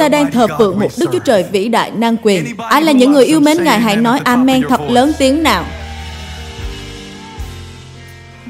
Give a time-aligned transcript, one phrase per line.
[0.00, 2.44] ta đang thờ phượng một Đức Chúa Trời vĩ đại năng quyền.
[2.58, 5.64] Ai là những người yêu mến Ngài hãy nói Amen thật lớn tiếng nào.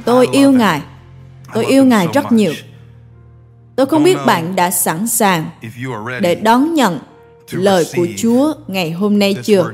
[0.05, 0.81] Tôi yêu Ngài.
[1.55, 2.53] Tôi yêu Ngài rất nhiều.
[3.77, 5.51] Tôi không biết bạn đã sẵn sàng
[6.21, 6.99] để đón nhận
[7.51, 9.73] lời của Chúa ngày hôm nay chưa?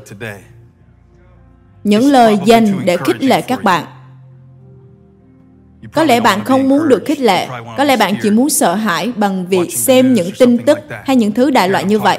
[1.85, 3.85] Những lời dành để khích lệ các bạn.
[5.93, 9.13] Có lẽ bạn không muốn được khích lệ, có lẽ bạn chỉ muốn sợ hãi
[9.17, 12.19] bằng việc xem những tin tức hay những thứ đại loại như vậy,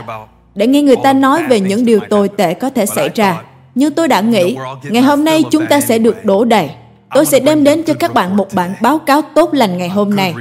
[0.56, 3.42] để nghe người ta nói về những điều tồi tệ có thể xảy ra.
[3.76, 6.70] Như tôi đã nghĩ, ngày hôm nay chúng ta sẽ được đổ đầy.
[7.14, 10.16] Tôi sẽ đem đến cho các bạn một bản báo cáo tốt lành ngày hôm
[10.16, 10.34] nay.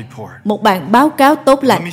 [0.45, 1.91] Một bản báo cáo tốt lành.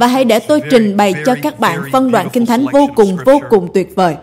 [0.00, 3.16] Và hãy để tôi trình bày cho các bạn phân đoạn Kinh Thánh vô cùng
[3.24, 4.16] vô cùng tuyệt vời.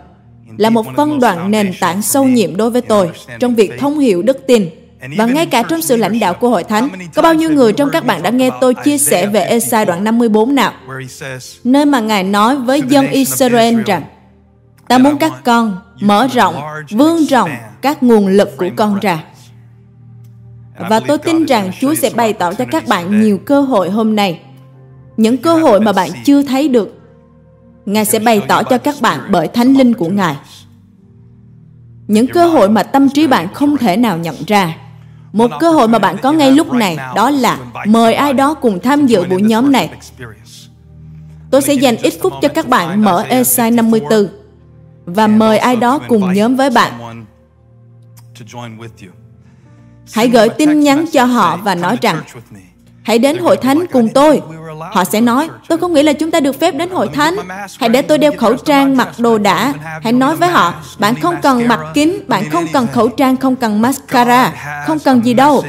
[0.58, 3.10] Là một phân đoạn nền tảng sâu nhiệm đối với tôi
[3.40, 4.70] trong việc thông hiểu đức tin.
[5.18, 7.90] Và ngay cả trong sự lãnh đạo của Hội Thánh, có bao nhiêu người trong
[7.90, 10.74] các bạn đã nghe tôi chia sẻ về Esai đoạn 54 nào?
[11.64, 14.04] Nơi mà Ngài nói với dân Israel rằng,
[14.88, 16.56] Ta muốn các con mở rộng,
[16.92, 17.50] vươn rộng
[17.82, 19.24] các nguồn lực của con ra
[20.90, 24.16] và tôi tin rằng Chúa sẽ bày tỏ cho các bạn nhiều cơ hội hôm
[24.16, 24.42] nay.
[25.18, 27.00] Những cơ hội mà bạn chưa thấy được.
[27.86, 30.36] Ngài sẽ bày tỏ cho các bạn bởi thánh linh của Ngài.
[32.08, 34.76] Những cơ hội mà tâm trí bạn không thể nào nhận ra.
[35.34, 38.80] Một cơ hội mà bạn có ngay lúc này đó là mời ai đó cùng
[38.80, 39.90] tham dự buổi nhóm này.
[41.52, 44.28] Tôi sẽ dành ít phút cho các bạn mở Esai 54
[45.06, 47.26] và mời ai đó cùng nhóm với bạn.
[50.14, 52.22] Hãy gửi tin nhắn cho họ và nói rằng
[53.10, 54.42] Hãy đến hội thánh cùng tôi.
[54.92, 57.36] Họ sẽ nói, tôi không nghĩ là chúng ta được phép đến hội thánh.
[57.80, 59.74] Hãy để tôi đeo khẩu trang, mặc đồ đã.
[60.04, 63.56] Hãy nói với họ, bạn không cần mặc kính, bạn không cần khẩu trang, không
[63.56, 64.54] cần mascara,
[64.88, 65.64] không cần gì đâu.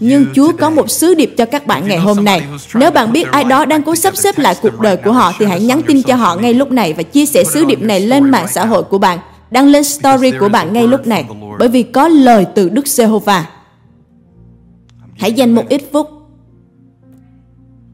[0.00, 2.42] Nhưng Chúa có một sứ điệp cho các bạn ngày hôm nay.
[2.74, 5.46] Nếu bạn biết ai đó đang cố sắp xếp lại cuộc đời của họ, thì
[5.46, 8.30] hãy nhắn tin cho họ ngay lúc này và chia sẻ sứ điệp này lên
[8.30, 9.18] mạng xã hội của bạn.
[9.50, 11.24] Đăng lên story của bạn ngay lúc này.
[11.58, 13.46] Bởi vì có lời từ Đức Giê-hô-va.
[15.18, 16.10] Hãy dành một ít phút.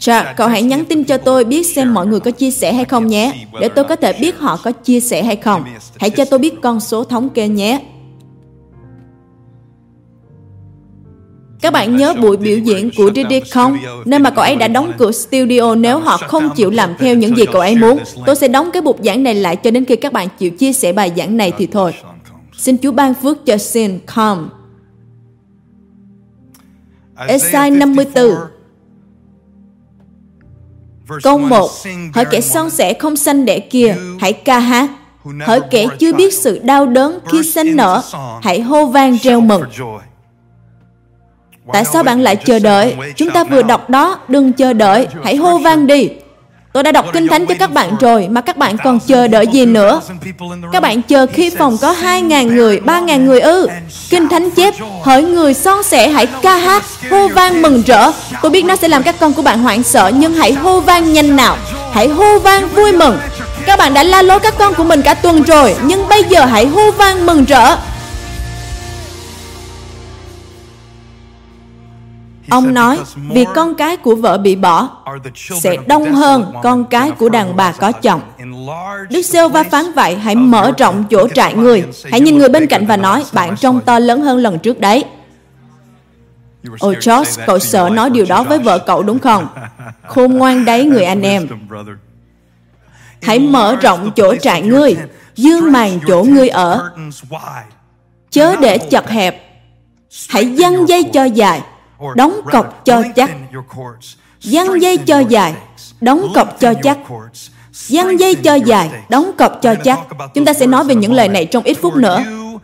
[0.02, 2.84] Chà, cậu hãy nhắn tin cho tôi biết xem mọi người có chia sẻ hay
[2.84, 5.64] không nhé, để tôi có thể biết họ có chia sẻ hay không.
[5.98, 7.80] Hãy cho tôi biết con số thống kê nhé.
[11.60, 13.76] Các bạn nhớ buổi biểu diễn của Diddy không?
[14.04, 17.36] Nơi mà cậu ấy đã đóng cửa studio nếu họ không chịu làm theo những
[17.36, 17.98] gì cậu ấy muốn.
[18.26, 20.72] Tôi sẽ đóng cái bục giảng này lại cho đến khi các bạn chịu chia
[20.72, 21.94] sẻ bài giảng này thì thôi.
[22.58, 24.50] Xin Chúa ban phước cho Sin Com.
[27.26, 28.30] Esai 54
[31.22, 31.70] Câu 1
[32.14, 34.90] Hỡi kẻ son sẻ không sanh đẻ kia Hãy ca hát.
[35.40, 38.02] Hỡi kẻ chưa biết sự đau đớn khi sinh nở
[38.42, 39.62] Hãy hô vang reo mừng.
[41.72, 42.96] Tại sao bạn lại chờ đợi?
[43.16, 46.08] Chúng ta vừa đọc đó, đừng chờ đợi, hãy hô vang đi.
[46.72, 49.46] Tôi đã đọc Kinh Thánh cho các bạn rồi, mà các bạn còn chờ đợi
[49.46, 50.00] gì nữa?
[50.72, 53.68] Các bạn chờ khi phòng có 2.000 người, 3.000 người ư.
[54.10, 58.10] Kinh Thánh chép, hỡi người son sẻ hãy ca hát, hô vang mừng rỡ.
[58.42, 61.12] Tôi biết nó sẽ làm các con của bạn hoảng sợ, nhưng hãy hô vang
[61.12, 61.56] nhanh nào.
[61.92, 63.18] Hãy hô vang vui mừng.
[63.66, 66.44] Các bạn đã la lối các con của mình cả tuần rồi, nhưng bây giờ
[66.44, 67.76] hãy hô vang mừng rỡ.
[72.50, 74.88] Ông nói, vì con cái của vợ bị bỏ
[75.36, 78.20] sẽ đông hơn con cái của đàn bà có chồng.
[79.10, 81.84] Đức Sêu va phán vậy, hãy mở rộng chỗ trại người.
[82.10, 85.05] Hãy nhìn người bên cạnh và nói, bạn trông to lớn hơn lần trước đấy.
[86.81, 89.46] Ôi George, cậu sợ nói điều đó với vợ cậu đúng không?
[90.06, 91.49] Khôn ngoan đấy người anh em.
[93.22, 94.96] Hãy mở rộng chỗ trại ngươi,
[95.34, 96.90] dương màn chỗ ngươi ở.
[98.31, 99.49] Chớ để chật hẹp.
[100.28, 101.62] Hãy dăng dây cho dài
[102.16, 103.31] đóng cọc cho chắc
[104.40, 105.54] Dăng dây cho dài,
[106.00, 106.99] đóng cọc cho chắc.
[107.72, 109.99] Dăng dây cho dài, đóng cọc cho chắc.
[110.34, 112.22] Chúng ta sẽ nói về những lời này trong ít phút nữa.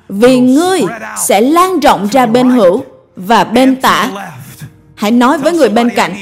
[0.09, 0.81] Vì ngươi
[1.27, 2.85] sẽ lan rộng ra bên hữu
[3.17, 4.11] và bên tả.
[4.95, 6.15] Hãy nói với người bên cạnh,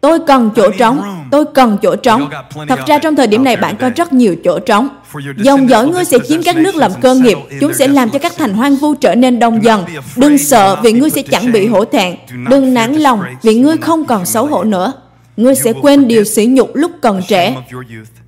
[0.00, 2.30] tôi cần chỗ trống, tôi cần chỗ trống.
[2.68, 4.88] Thật ra trong thời điểm này bạn có rất nhiều chỗ trống.
[5.36, 8.32] Dòng dõi ngươi sẽ chiếm các nước làm cơ nghiệp, chúng sẽ làm cho các
[8.36, 9.84] thành hoang vu trở nên đông dần.
[10.16, 12.16] Đừng sợ vì ngươi sẽ chẳng bị hổ thẹn.
[12.50, 14.92] Đừng nản lòng vì ngươi không còn xấu hổ nữa.
[15.36, 17.56] Ngươi sẽ quên điều sỉ nhục lúc còn trẻ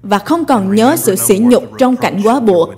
[0.03, 2.71] và không còn nhớ sự sỉ nhục trong cảnh quá buộc.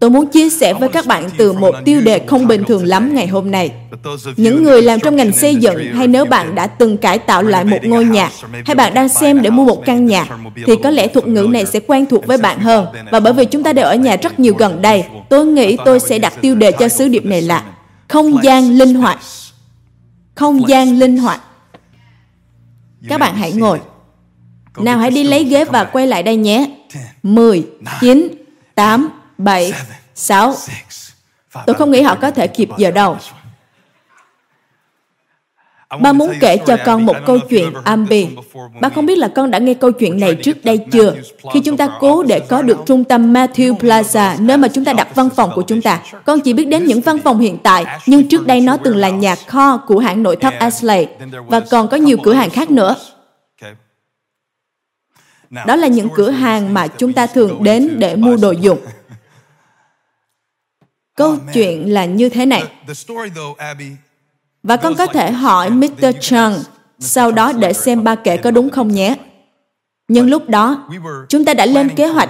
[0.00, 3.14] Tôi muốn chia sẻ với các bạn từ một tiêu đề không bình thường lắm
[3.14, 3.72] ngày hôm nay.
[4.36, 7.64] Những người làm trong ngành xây dựng hay nếu bạn đã từng cải tạo lại
[7.64, 8.30] một ngôi nhà
[8.66, 10.26] hay bạn đang xem để mua một căn nhà
[10.66, 12.86] thì có lẽ thuật ngữ này sẽ quen thuộc với bạn hơn.
[13.10, 16.00] Và bởi vì chúng ta đều ở nhà rất nhiều gần đây, tôi nghĩ tôi
[16.00, 17.64] sẽ đặt tiêu đề cho sứ điệp này là
[18.08, 19.18] không gian linh hoạt.
[20.34, 21.40] Không gian linh hoạt.
[23.08, 23.80] Các bạn hãy ngồi.
[24.78, 26.70] Nào hãy đi lấy ghế và quay lại đây nhé.
[27.22, 27.66] 10,
[28.00, 28.28] 9,
[28.74, 29.08] 8,
[29.44, 29.72] 7,
[30.14, 30.54] 6.
[31.66, 33.16] Tôi không nghĩ họ có thể kịp giờ đâu.
[36.00, 38.28] Ba muốn kể cho con một câu chuyện Ambi.
[38.80, 41.14] Ba không biết là con đã nghe câu chuyện này trước đây chưa?
[41.52, 44.92] Khi chúng ta cố để có được trung tâm Matthew Plaza, nơi mà chúng ta
[44.92, 48.00] đặt văn phòng của chúng ta, con chỉ biết đến những văn phòng hiện tại,
[48.06, 51.06] nhưng trước đây nó từng là nhà kho của hãng nội thất Ashley,
[51.46, 52.96] và còn có nhiều cửa hàng khác nữa.
[55.66, 58.78] Đó là những cửa hàng mà chúng ta thường đến để mua đồ dùng.
[61.20, 62.62] Câu chuyện là như thế này.
[64.62, 66.06] Và con có thể hỏi Mr.
[66.20, 66.54] Chung
[66.98, 69.16] sau đó để xem ba kể có đúng không nhé.
[70.08, 70.88] Nhưng lúc đó,
[71.28, 72.28] chúng ta đã lên kế hoạch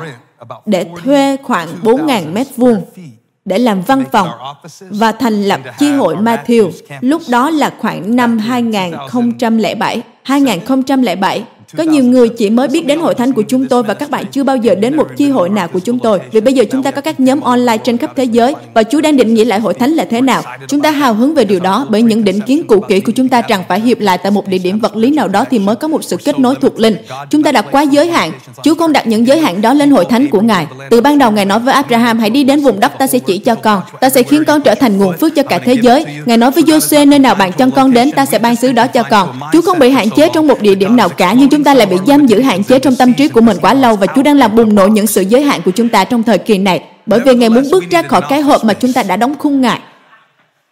[0.67, 2.85] để thuê khoảng 4.000 mét vuông
[3.45, 4.29] để làm văn phòng
[4.81, 6.71] và thành lập chi hội Matthew.
[7.01, 10.03] Lúc đó là khoảng năm 2007.
[10.23, 11.45] 2007
[11.77, 14.25] có nhiều người chỉ mới biết đến hội thánh của chúng tôi và các bạn
[14.33, 16.19] chưa bao giờ đến một chi hội nào của chúng tôi.
[16.33, 19.01] Vì bây giờ chúng ta có các nhóm online trên khắp thế giới và Chúa
[19.01, 20.43] đang định nghĩa lại hội thánh là thế nào.
[20.69, 23.29] Chúng ta hào hứng về điều đó bởi những định kiến cũ kỹ của chúng
[23.29, 25.77] ta rằng phải hiệp lại tại một địa điểm vật lý nào đó thì mới
[25.77, 26.97] có một sự kết nối thuộc linh.
[27.31, 28.33] Chúng ta đặt quá giới hạn.
[28.63, 30.67] Chúa không đặt những giới hạn đó lên hội thánh của Ngài.
[30.91, 33.39] Từ ban đầu Ngài nói với Abraham hãy đi đến vùng đất ta sẽ chỉ
[33.39, 33.83] cho con.
[34.01, 36.05] Ta sẽ khiến con trở thành nguồn phước cho cả thế giới.
[36.27, 38.87] Ngài nói với Joshua nơi nào bạn cho con đến ta sẽ ban xứ đó
[38.87, 39.41] cho con.
[39.53, 41.75] Chúa không bị hạn chế trong một địa điểm nào cả nhưng chúng chúng ta
[41.75, 44.23] lại bị giam giữ hạn chế trong tâm trí của mình quá lâu và Chúa
[44.23, 46.85] đang làm bùng nổ những sự giới hạn của chúng ta trong thời kỳ này
[47.07, 49.61] bởi vì Ngài muốn bước ra khỏi cái hộp mà chúng ta đã đóng khung
[49.61, 49.81] Ngài.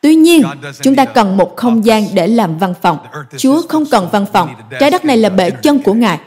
[0.01, 0.43] Tuy nhiên,
[0.83, 2.99] chúng ta cần một không gian để làm văn phòng.
[3.37, 4.49] Chúa không cần văn phòng.
[4.81, 6.19] Trái đất này là bể chân của Ngài.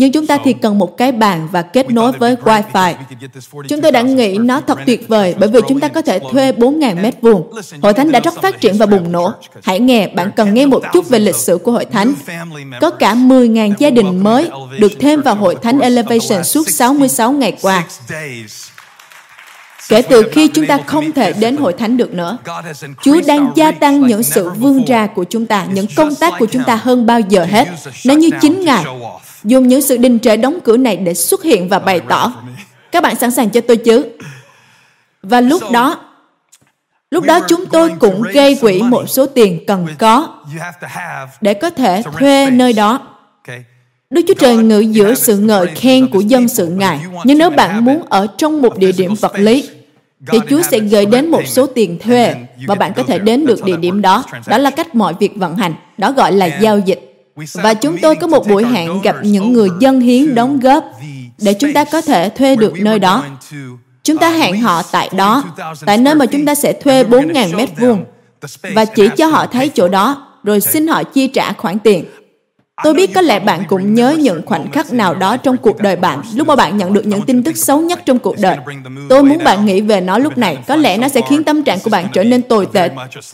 [0.00, 2.94] Nhưng chúng ta thì cần một cái bàn và kết nối với Wi-Fi.
[3.68, 6.52] Chúng tôi đã nghĩ nó thật tuyệt vời bởi vì chúng ta có thể thuê
[6.52, 7.52] 4.000 mét vuông.
[7.82, 9.32] Hội thánh đã rất phát triển và bùng nổ.
[9.62, 12.14] Hãy nghe, bạn cần nghe một chút về lịch sử của hội thánh.
[12.80, 17.56] Có cả 10.000 gia đình mới được thêm vào hội thánh Elevation suốt 66 ngày
[17.62, 17.84] qua.
[19.88, 22.38] Kể từ khi chúng ta không thể đến hội thánh được nữa,
[23.02, 26.46] Chúa đang gia tăng những sự vươn ra của chúng ta, những công tác của
[26.46, 27.68] chúng ta hơn bao giờ hết.
[28.04, 28.84] Nó như chính Ngài
[29.44, 32.32] dùng những sự đình trệ đóng cửa này để xuất hiện và bày tỏ.
[32.92, 34.04] Các bạn sẵn sàng cho tôi chứ?
[35.22, 36.00] Và lúc đó,
[37.10, 40.28] lúc đó chúng tôi cũng gây quỹ một số tiền cần có
[41.40, 43.00] để có thể thuê nơi đó.
[44.10, 47.00] Đức Chúa Trời ngự giữa sự ngợi khen của dân sự Ngài.
[47.24, 49.68] Nhưng nếu bạn muốn ở trong một địa điểm vật lý,
[50.26, 52.34] thì Chúa sẽ gửi đến một số tiền thuê
[52.66, 54.24] và bạn có thể đến được địa điểm đó.
[54.46, 55.74] Đó là cách mọi việc vận hành.
[55.98, 57.09] Đó gọi là giao dịch.
[57.54, 60.84] Và chúng tôi có một buổi hẹn gặp những người dân hiến đóng góp
[61.38, 63.24] để chúng ta có thể thuê được nơi đó.
[64.02, 65.44] Chúng ta hẹn họ tại đó,
[65.86, 68.04] tại nơi mà chúng ta sẽ thuê 4.000 mét vuông
[68.74, 72.04] và chỉ cho họ thấy chỗ đó, rồi xin họ chi trả khoản tiền.
[72.84, 75.96] Tôi biết có lẽ bạn cũng nhớ những khoảnh khắc nào đó trong cuộc đời
[75.96, 78.56] bạn, lúc mà bạn nhận được những tin tức xấu nhất trong cuộc đời.
[79.08, 81.78] Tôi muốn bạn nghĩ về nó lúc này, có lẽ nó sẽ khiến tâm trạng
[81.80, 82.90] của bạn trở nên tồi tệ.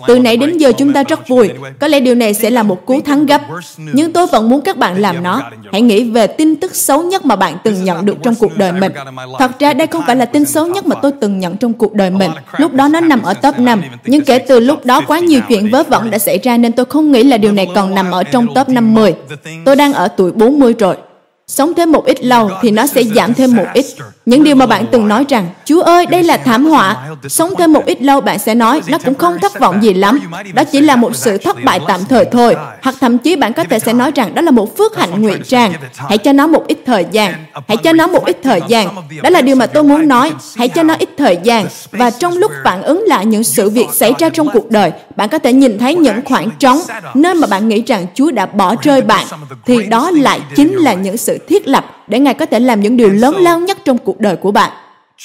[0.06, 1.50] Từ nãy đến giờ chúng ta rất vui,
[1.80, 3.42] có lẽ điều này sẽ là một cú thắng gấp.
[3.78, 5.42] Nhưng tôi vẫn muốn các bạn làm nó.
[5.72, 8.72] Hãy nghĩ về tin tức xấu nhất mà bạn từng nhận được trong cuộc đời
[8.72, 8.92] mình.
[9.38, 11.94] Thật ra đây không phải là tin xấu nhất mà tôi từng nhận trong cuộc
[11.94, 12.30] đời mình.
[12.56, 13.82] Lúc đó nó nằm ở top 5.
[14.04, 16.86] Nhưng kể từ lúc đó quá nhiều chuyện vớ vẩn đã xảy ra nên tôi
[16.86, 19.14] không nghĩ là điều này còn nằm ở trong top 50.
[19.64, 20.96] Tôi đang ở tuổi 40 rồi.
[21.46, 23.86] Sống thêm một ít lâu thì nó sẽ giảm thêm một ít.
[24.26, 26.96] Những điều mà bạn từng nói rằng, Chúa ơi, đây là thảm họa.
[27.28, 30.20] Sống thêm một ít lâu bạn sẽ nói, nó cũng không thất vọng gì lắm.
[30.54, 32.56] Đó chỉ là một sự thất bại tạm thời thôi.
[32.82, 35.34] Hoặc thậm chí bạn có thể sẽ nói rằng đó là một phước hạnh ngụy
[35.48, 35.72] trang.
[35.96, 37.34] Hãy cho nó một ít thời gian.
[37.68, 38.88] Hãy cho nó một ít thời gian.
[39.22, 40.32] Đó là điều mà tôi muốn nói.
[40.56, 41.66] Hãy cho nó ít thời gian.
[41.90, 45.28] Và trong lúc phản ứng lại những sự việc xảy ra trong cuộc đời, bạn
[45.28, 46.78] có thể nhìn thấy những khoảng trống
[47.14, 49.26] nơi mà bạn nghĩ rằng Chúa đã bỏ rơi bạn.
[49.66, 52.96] Thì đó lại chính là những sự thiết lập để Ngài có thể làm những
[52.96, 54.70] điều lớn lao nhất trong cuộc đời của bạn.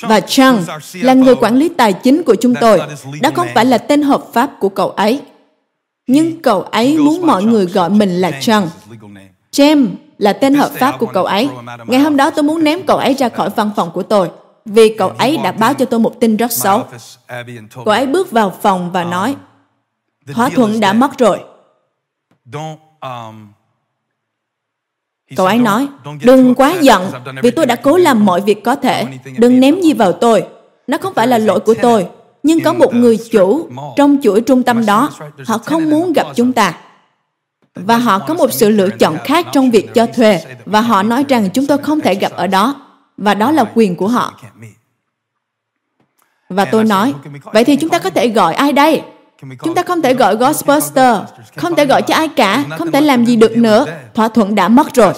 [0.01, 2.81] Và Chung là người quản lý tài chính của chúng tôi.
[3.21, 5.21] Đó không phải là tên hợp pháp của cậu ấy.
[6.07, 8.69] Nhưng cậu ấy muốn mọi người gọi mình là Chung.
[9.51, 11.49] James là tên hợp pháp của cậu ấy.
[11.87, 14.29] Ngày hôm đó tôi muốn ném cậu ấy ra khỏi văn phòng của tôi
[14.65, 16.83] vì cậu ấy đã báo cho tôi một tin rất xấu.
[17.73, 19.35] Cậu ấy bước vào phòng và nói,
[20.33, 21.39] thỏa thuận đã mất rồi.
[25.35, 25.87] Cậu ấy nói,
[26.23, 27.11] đừng quá giận,
[27.43, 29.07] vì tôi đã cố làm mọi việc có thể.
[29.37, 30.43] Đừng ném gì vào tôi.
[30.87, 32.07] Nó không phải là lỗi của tôi.
[32.43, 35.09] Nhưng có một người chủ trong chuỗi trung tâm đó,
[35.45, 36.77] họ không muốn gặp chúng ta.
[37.75, 40.41] Và họ có một sự lựa chọn khác trong việc cho thuê.
[40.65, 42.81] Và họ nói rằng chúng tôi không thể gặp ở đó.
[43.17, 44.39] Và đó là quyền của họ.
[46.49, 49.01] Và tôi nói, vậy thì chúng ta có thể gọi ai đây?
[49.63, 51.15] Chúng ta không thể gọi Ghostbuster,
[51.55, 53.85] không thể gọi cho ai cả, không thể làm gì được nữa.
[54.13, 55.13] Thỏa thuận đã mất rồi.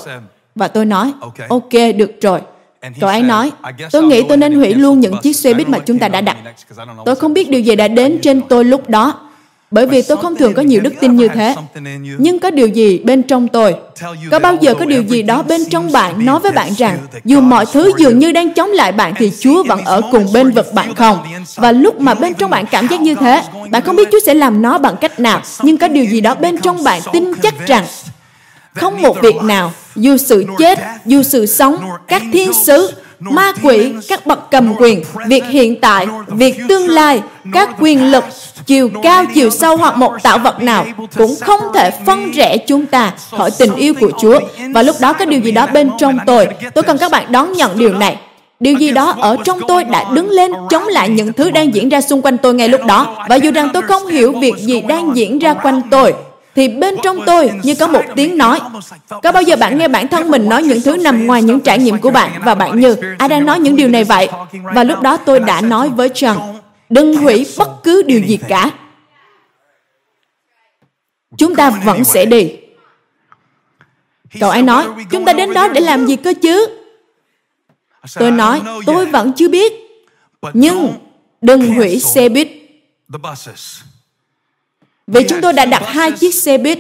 [0.56, 1.14] Và tôi nói,
[1.50, 2.42] ok, được rồi.
[3.00, 3.52] Cậu ấy nói,
[3.92, 6.38] tôi nghĩ tôi nên hủy luôn những chiếc xe buýt mà chúng ta đã đặt.
[7.06, 9.20] Tôi không biết điều gì đã đến trên tôi lúc đó,
[9.74, 11.56] bởi vì tôi không thường có nhiều đức tin như thế.
[12.18, 13.76] Nhưng có điều gì bên trong tôi?
[14.32, 17.42] Có bao giờ có điều gì đó bên trong bạn nói với bạn rằng dù
[17.42, 20.74] mọi thứ dường như đang chống lại bạn thì Chúa vẫn ở cùng bên vực
[20.74, 21.20] bạn không?
[21.56, 24.34] Và lúc mà bên trong bạn cảm giác như thế, bạn không biết Chúa sẽ
[24.34, 27.68] làm nó bằng cách nào, nhưng có điều gì đó bên trong bạn tin chắc
[27.68, 27.86] rằng
[28.74, 31.78] không một việc nào, dù sự chết, dù sự sống,
[32.08, 32.92] các thiên sứ,
[33.24, 37.22] ma quỷ, các bậc cầm quyền, việc hiện tại, việc tương lai,
[37.54, 38.24] các quyền lực,
[38.66, 40.86] chiều cao, chiều sâu hoặc một tạo vật nào
[41.18, 44.40] cũng không thể phân rẽ chúng ta khỏi tình yêu của Chúa.
[44.74, 46.48] Và lúc đó có điều gì đó bên trong tôi.
[46.74, 48.18] Tôi cần các bạn đón nhận điều này.
[48.60, 51.90] Điều gì đó ở trong tôi đã đứng lên chống lại những thứ đang diễn
[51.90, 53.26] ra xung quanh tôi ngay lúc đó.
[53.30, 56.14] Và dù rằng tôi không hiểu việc gì đang diễn ra quanh tôi,
[56.56, 58.60] thì bên trong tôi như có một tiếng nói.
[59.24, 61.80] Có bao giờ bạn nghe bản thân mình nói những thứ nằm ngoài những trải
[61.80, 64.30] nghiệm của bạn và bạn như ai đang nói những điều này vậy?
[64.64, 66.38] Và lúc đó tôi đã nói với Trần,
[66.90, 68.72] đừng hủy bất cứ điều gì cả.
[71.38, 72.52] Chúng ta vẫn sẽ đi.
[74.40, 76.68] Cậu ấy nói, chúng ta đến đó để làm gì cơ chứ?
[78.16, 79.74] Tôi nói, tôi vẫn chưa biết.
[80.54, 80.94] Nhưng
[81.42, 82.48] đừng hủy xe buýt.
[85.08, 86.80] Vì chúng tôi đã đặt hai chiếc xe buýt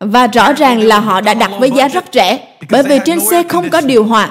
[0.00, 2.38] và rõ ràng là họ đã đặt với giá rất rẻ,
[2.70, 4.30] bởi vì trên xe không có điều hòa.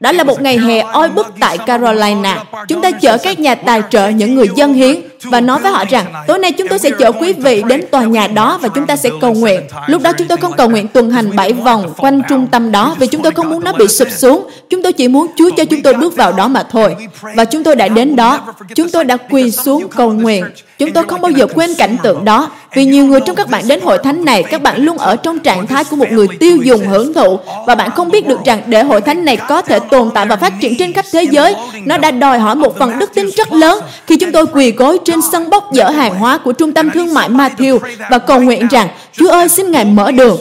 [0.00, 2.44] Đó là một ngày hè oi bức tại Carolina.
[2.68, 5.84] Chúng ta chở các nhà tài trợ, những người dân hiến và nói với họ
[5.90, 8.86] rằng tối nay chúng tôi sẽ chở quý vị đến tòa nhà đó và chúng
[8.86, 9.60] ta sẽ cầu nguyện.
[9.86, 12.96] Lúc đó chúng tôi không cầu nguyện tuần hành bảy vòng quanh trung tâm đó
[12.98, 14.46] vì chúng tôi không muốn nó bị sụp xuống.
[14.70, 16.96] Chúng tôi chỉ muốn Chúa cho chúng tôi bước vào đó mà thôi.
[17.36, 18.40] Và chúng tôi đã đến đó.
[18.74, 20.44] Chúng tôi đã quỳ xuống cầu nguyện.
[20.78, 22.50] Chúng tôi không bao giờ quên cảnh tượng đó.
[22.74, 25.38] Vì nhiều người trong các bạn đến hội thánh này, các bạn luôn ở trong
[25.38, 28.62] trạng thái của một người tiêu dùng hưởng thụ và bạn không biết được rằng
[28.66, 31.54] để hội thánh này có thể tồn tại và phát triển trên khắp thế giới,
[31.84, 34.98] nó đã đòi hỏi một phần đức tin rất lớn khi chúng tôi quỳ gối
[35.04, 37.78] trên sân bốc dỡ hàng hóa của trung tâm thương mại Matthew
[38.10, 40.36] và cầu nguyện rằng Chúa ơi xin Ngài mở đường.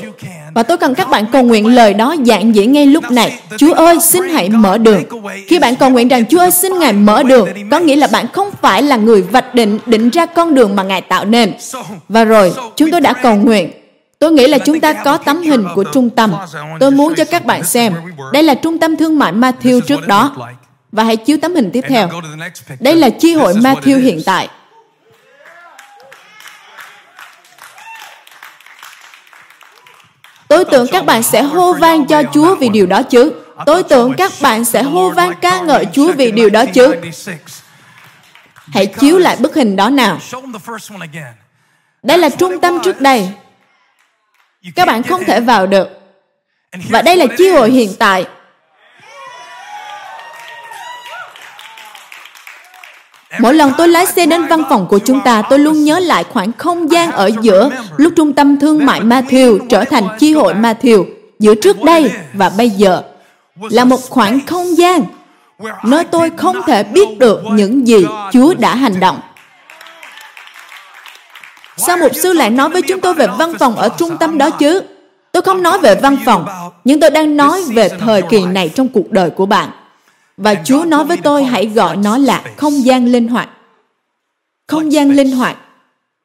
[0.53, 3.39] Và tôi cần các bạn cầu nguyện lời đó dạng dĩ ngay lúc này.
[3.57, 5.03] Chúa ơi, xin hãy mở đường.
[5.47, 8.25] Khi bạn cầu nguyện rằng Chúa ơi, xin Ngài mở đường, có nghĩa là bạn
[8.33, 11.53] không phải là người vạch định, định ra con đường mà Ngài tạo nên.
[12.09, 13.71] Và rồi, chúng tôi đã cầu nguyện.
[14.19, 16.33] Tôi nghĩ là chúng ta có tấm hình của trung tâm.
[16.79, 17.93] Tôi muốn cho các bạn xem.
[18.33, 20.35] Đây là trung tâm thương mại Matthew trước đó.
[20.91, 22.09] Và hãy chiếu tấm hình tiếp theo.
[22.79, 24.49] Đây là chi hội Matthew hiện tại.
[30.49, 33.33] Tôi tưởng các bạn sẽ hô vang cho Chúa vì điều đó chứ.
[33.65, 36.95] Tôi tưởng các bạn sẽ hô vang ca ngợi Chúa vì điều đó chứ.
[38.73, 40.19] Hãy chiếu lại bức hình đó nào.
[42.03, 43.29] Đây là trung tâm trước đây.
[44.75, 45.89] Các bạn không thể vào được.
[46.89, 48.25] Và đây là chi hội hiện tại.
[53.39, 56.24] Mỗi lần tôi lái xe đến văn phòng của chúng ta, tôi luôn nhớ lại
[56.24, 60.53] khoảng không gian ở giữa lúc trung tâm thương mại Matthew trở thành chi hội
[60.53, 61.05] Matthew
[61.39, 63.01] giữa trước đây và bây giờ
[63.69, 65.03] là một khoảng không gian
[65.83, 69.19] nơi tôi không thể biết được những gì Chúa đã hành động.
[71.77, 74.50] Sao mục sư lại nói với chúng tôi về văn phòng ở trung tâm đó
[74.50, 74.81] chứ?
[75.31, 76.45] Tôi không nói về văn phòng,
[76.83, 79.69] nhưng tôi đang nói về thời kỳ này trong cuộc đời của bạn.
[80.39, 83.50] Và Chúa nói với tôi hãy gọi nó là không gian linh hoạt.
[84.67, 85.58] Không gian linh hoạt.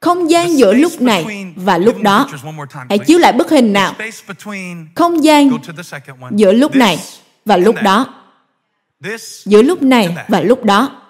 [0.00, 2.28] Không gian giữa lúc này và lúc đó.
[2.88, 3.94] Hãy chiếu lại bức hình nào.
[4.94, 5.50] Không gian
[6.30, 6.98] giữa lúc này
[7.44, 8.06] và lúc đó.
[9.44, 11.00] Giữa lúc này và lúc đó.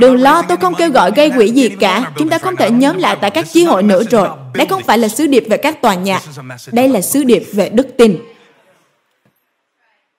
[0.00, 2.12] Đừng lo, tôi không kêu gọi gây quỷ gì cả.
[2.18, 4.28] Chúng ta không thể nhóm lại tại các chi hội nữa rồi.
[4.54, 6.20] Đây không phải là sứ điệp về các tòa nhà.
[6.72, 8.16] Đây là sứ điệp về đức tin.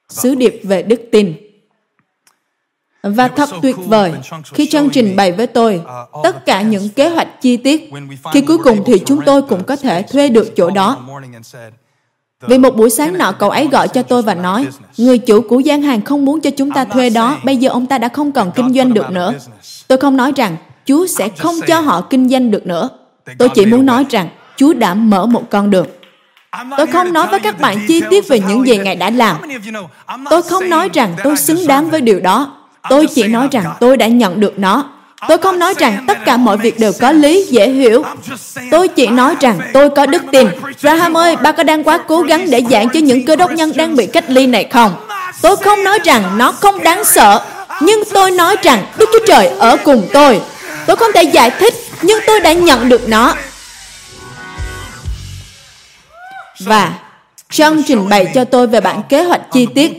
[0.09, 1.46] Sứ điệp về đức tin.
[3.15, 4.13] Và thật tuyệt vời
[4.53, 5.81] khi Trân trình bày với tôi
[6.23, 7.91] tất cả những kế hoạch chi tiết.
[8.33, 10.97] Khi cuối cùng thì chúng tôi cũng có thể thuê được chỗ đó.
[12.41, 15.59] Vì một buổi sáng nọ, cậu ấy gọi cho tôi và nói, người chủ của
[15.59, 18.31] gian hàng không muốn cho chúng ta thuê đó, bây giờ ông ta đã không
[18.31, 19.33] còn kinh doanh được nữa.
[19.87, 22.89] Tôi không nói rằng Chúa sẽ không cho họ kinh doanh được nữa.
[23.37, 25.87] Tôi chỉ muốn nói rằng Chúa đã mở một con đường.
[26.77, 29.37] Tôi không nói với các bạn chi tiết về những gì Ngài đã làm.
[30.29, 32.56] Tôi không nói rằng tôi xứng đáng với điều đó.
[32.89, 34.89] Tôi chỉ nói rằng tôi đã nhận được nó.
[35.27, 38.03] Tôi không nói rằng tất cả mọi việc đều có lý, dễ hiểu.
[38.71, 40.47] Tôi chỉ nói rằng tôi có đức tin.
[40.81, 43.71] Graham ơi, ba có đang quá cố gắng để giảng cho những cơ đốc nhân
[43.75, 44.95] đang bị cách ly này không?
[45.41, 47.41] Tôi không nói rằng nó không đáng sợ,
[47.81, 50.41] nhưng tôi nói rằng Đức Chúa Trời ở cùng tôi.
[50.85, 53.35] Tôi không thể giải thích, nhưng tôi đã nhận được nó.
[56.59, 56.91] Và
[57.51, 59.97] Trân trình bày cho tôi về bản kế hoạch chi tiết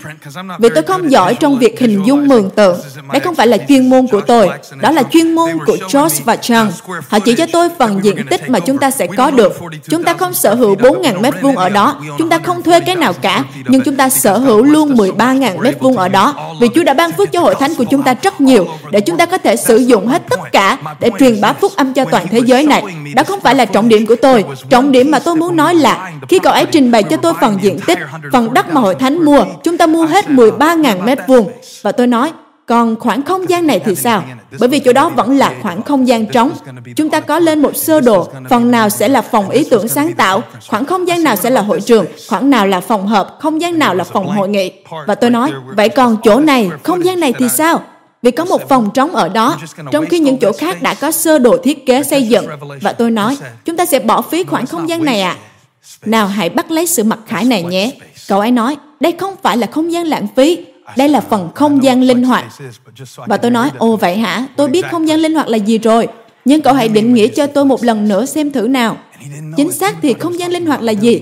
[0.59, 2.81] vì tôi không giỏi trong việc hình dung mường tượng.
[3.12, 4.49] Đây không phải là chuyên môn của tôi,
[4.81, 6.71] đó là chuyên môn của George và Trân.
[7.09, 9.61] Họ chỉ cho tôi phần diện tích mà chúng ta sẽ có được.
[9.90, 12.97] Chúng ta không sở hữu 4.000 mét vuông ở đó, chúng ta không thuê cái
[12.97, 16.85] nào cả, nhưng chúng ta sở hữu luôn 13.000 mét vuông ở đó vì Chúa
[16.85, 19.38] đã ban phước cho hội thánh của chúng ta rất nhiều để chúng ta có
[19.38, 22.67] thể sử dụng hết tất cả để truyền bá phúc âm cho toàn thế giới
[22.67, 22.83] này.
[23.14, 24.45] Đó không phải là trọng điểm của tôi.
[24.71, 27.59] Trọng điểm mà tôi muốn nói là khi cậu ấy trình bày cho tôi phần
[27.62, 27.99] diện tích,
[28.33, 31.50] phần đất mà hội thánh mua, chúng ta mua hết 13.000 mét vuông.
[31.83, 32.33] Và tôi nói,
[32.66, 34.23] còn khoảng không gian này thì sao?
[34.61, 36.50] Bởi vì chỗ đó vẫn là khoảng không gian trống.
[36.97, 40.12] Chúng ta có lên một sơ đồ, phần nào sẽ là phòng ý tưởng sáng
[40.12, 43.61] tạo, khoảng không gian nào sẽ là hội trường, khoảng nào là phòng họp, không
[43.61, 44.73] gian nào là phòng hội nghị.
[45.07, 47.83] Và tôi nói, vậy còn chỗ này, không gian này thì sao?
[48.23, 49.57] Vì có một phòng trống ở đó,
[49.92, 52.47] trong khi những chỗ khác đã có sơ đồ thiết kế xây dựng.
[52.83, 55.37] Và tôi nói, chúng ta sẽ bỏ phí khoảng không gian này à?
[56.07, 57.92] Nào hãy bắt lấy sự mặc khải này nhé.
[58.28, 60.59] Cậu ấy nói, đây không phải là không gian lãng phí,
[60.97, 62.45] đây là phần không gian linh hoạt.
[63.16, 64.47] Và tôi nói, ồ vậy hả?
[64.57, 66.09] Tôi biết không gian linh hoạt là gì rồi.
[66.45, 68.97] Nhưng cậu hãy định nghĩa cho tôi một lần nữa xem thử nào.
[69.57, 71.21] Chính xác thì không gian linh hoạt là gì?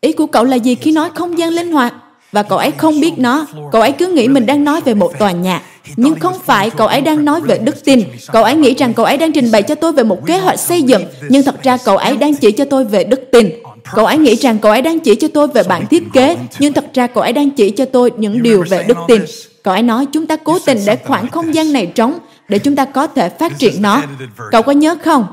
[0.00, 1.94] Ý của cậu là gì khi nói không gian linh hoạt?
[2.32, 3.46] Và cậu ấy không biết nó.
[3.72, 5.62] Cậu ấy cứ nghĩ mình đang nói về một tòa nhà.
[5.96, 8.02] Nhưng không phải cậu ấy đang nói về đức tin.
[8.32, 10.60] Cậu ấy nghĩ rằng cậu ấy đang trình bày cho tôi về một kế hoạch
[10.60, 11.04] xây dựng.
[11.28, 13.50] Nhưng thật ra cậu ấy đang chỉ cho tôi về đức tin.
[13.94, 16.72] Cậu ấy nghĩ rằng cậu ấy đang chỉ cho tôi về bản thiết kế, nhưng
[16.72, 19.22] thật ra cậu ấy đang chỉ cho tôi những điều về đức tin.
[19.62, 22.18] Cậu ấy nói chúng ta cố tình để khoảng không gian này trống
[22.48, 24.02] để chúng ta có thể phát triển nó.
[24.50, 25.26] Cậu có nhớ không?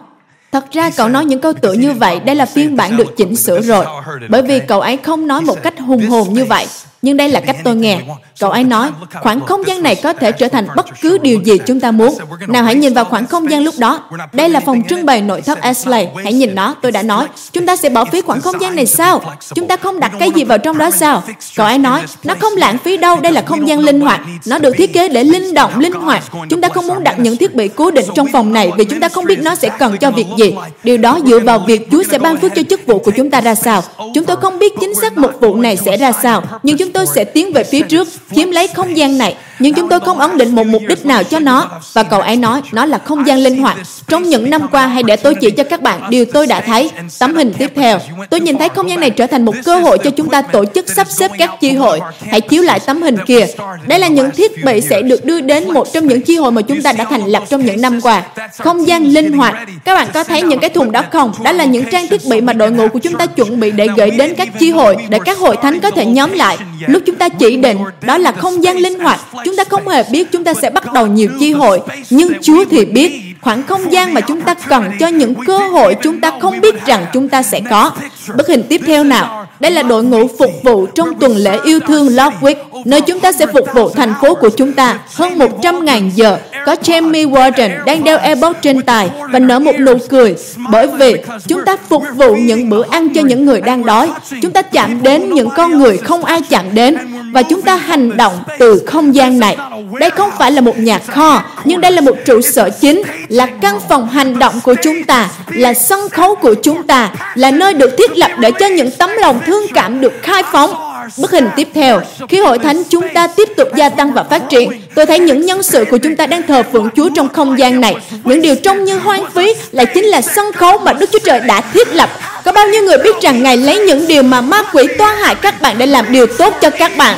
[0.52, 3.36] Thật ra cậu nói những câu tựa như vậy, đây là phiên bản được chỉnh
[3.36, 3.86] sửa rồi.
[4.30, 6.68] Bởi vì cậu ấy không nói một cách hùng hồn như vậy.
[7.02, 8.00] Nhưng đây là cách tôi nghe.
[8.40, 8.90] Cậu ấy nói,
[9.22, 12.18] khoảng không gian này có thể trở thành bất cứ điều gì chúng ta muốn.
[12.48, 14.04] Nào hãy nhìn vào khoảng không gian lúc đó.
[14.34, 16.08] Đây là phòng trưng bày nội thất Ashley.
[16.24, 17.28] Hãy nhìn nó, tôi đã nói.
[17.52, 19.22] Chúng ta sẽ bỏ phí khoảng không gian này sao?
[19.56, 21.24] Chúng ta không đặt cái gì vào trong đó sao?
[21.56, 24.22] Cậu ấy nói, nó không lãng phí đâu, đây là không gian linh hoạt.
[24.46, 26.24] Nó được thiết kế để linh động, linh hoạt.
[26.50, 29.00] Chúng ta không muốn đặt những thiết bị cố định trong phòng này vì chúng
[29.00, 30.56] ta không biết nó sẽ cần cho việc gì.
[30.84, 33.42] Điều đó dựa vào việc Chúa sẽ ban phước cho chức vụ của chúng ta
[33.42, 33.84] ra sao.
[34.16, 37.06] Chúng tôi không biết chính xác một vụ này sẽ ra sao, nhưng chúng tôi
[37.16, 40.38] sẽ tiến về phía trước, chiếm lấy không gian này, nhưng chúng tôi không ấn
[40.38, 41.70] định một mục đích nào cho nó.
[41.94, 43.78] Và cậu ấy nói, nó là không gian linh hoạt.
[44.08, 46.90] Trong những năm qua, hãy để tôi chỉ cho các bạn điều tôi đã thấy.
[47.20, 49.98] Tấm hình tiếp theo, tôi nhìn thấy không gian này trở thành một cơ hội
[49.98, 52.00] cho chúng ta tổ chức sắp xếp các chi hội.
[52.32, 53.46] Hãy chiếu lại tấm hình kia.
[53.88, 56.62] Đây là những thiết bị sẽ được đưa đến một trong những chi hội mà
[56.62, 58.24] chúng ta đã thành lập trong những năm qua.
[58.58, 59.56] Không gian linh hoạt.
[59.86, 61.32] Các bạn có thấy những cái thùng đó không?
[61.44, 63.88] Đó là những trang thiết bị mà đội ngũ của chúng ta chuẩn bị để
[63.98, 66.58] gửi đến các chi hội, để các hội thánh có thể nhóm lại.
[66.88, 69.20] Lúc chúng ta chỉ định, đó là không gian linh hoạt.
[69.46, 72.66] Chúng ta không hề biết chúng ta sẽ bắt đầu nhiều chi hội, nhưng Chúa
[72.72, 76.32] thì biết khoảng không gian mà chúng ta cần cho những cơ hội chúng ta
[76.42, 77.92] không biết rằng chúng ta sẽ có.
[78.36, 79.48] Bức hình tiếp theo nào.
[79.60, 83.32] Đây là đội ngũ phục vụ trong tuần lễ yêu thương Lockwick, nơi chúng ta
[83.32, 86.38] sẽ phục vụ thành phố của chúng ta hơn 100.000 giờ.
[86.66, 90.36] Có Jamie Warden đang đeo earbud trên tài và nở một nụ cười
[90.72, 91.16] bởi vì
[91.48, 94.12] chúng ta phục vụ những bữa ăn cho những người đang đói.
[94.42, 96.98] Chúng ta chạm đến những con người không ai chạm đến
[97.32, 99.58] và chúng ta hành động từ không gian này.
[100.00, 103.48] Đây không phải là một nhà kho, nhưng đây là một trụ sở chính, là
[103.62, 107.74] căn phòng hành động của chúng ta, là sân khấu của chúng ta, là nơi
[107.74, 110.74] được thiết lập để cho những tấm lòng thương cảm được khai phóng.
[111.18, 114.42] Bức hình tiếp theo, khi hội thánh chúng ta tiếp tục gia tăng và phát
[114.50, 117.60] triển, tôi thấy những nhân sự của chúng ta đang thờ phượng Chúa trong không
[117.60, 117.96] gian này.
[118.24, 121.40] Những điều trông như hoang phí là chính là sân khấu mà Đức Chúa Trời
[121.40, 122.10] đã thiết lập.
[122.46, 125.36] Có bao nhiêu người biết rằng Ngài lấy những điều mà ma quỷ toan hại
[125.36, 127.18] các bạn để làm điều tốt cho các bạn?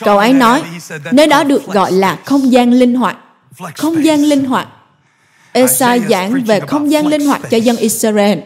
[0.00, 0.62] Cậu ấy nói,
[1.12, 3.16] nơi đó được gọi là không gian linh hoạt.
[3.76, 4.68] Không gian linh hoạt.
[5.52, 8.38] Esai giảng về không gian linh hoạt cho dân Israel.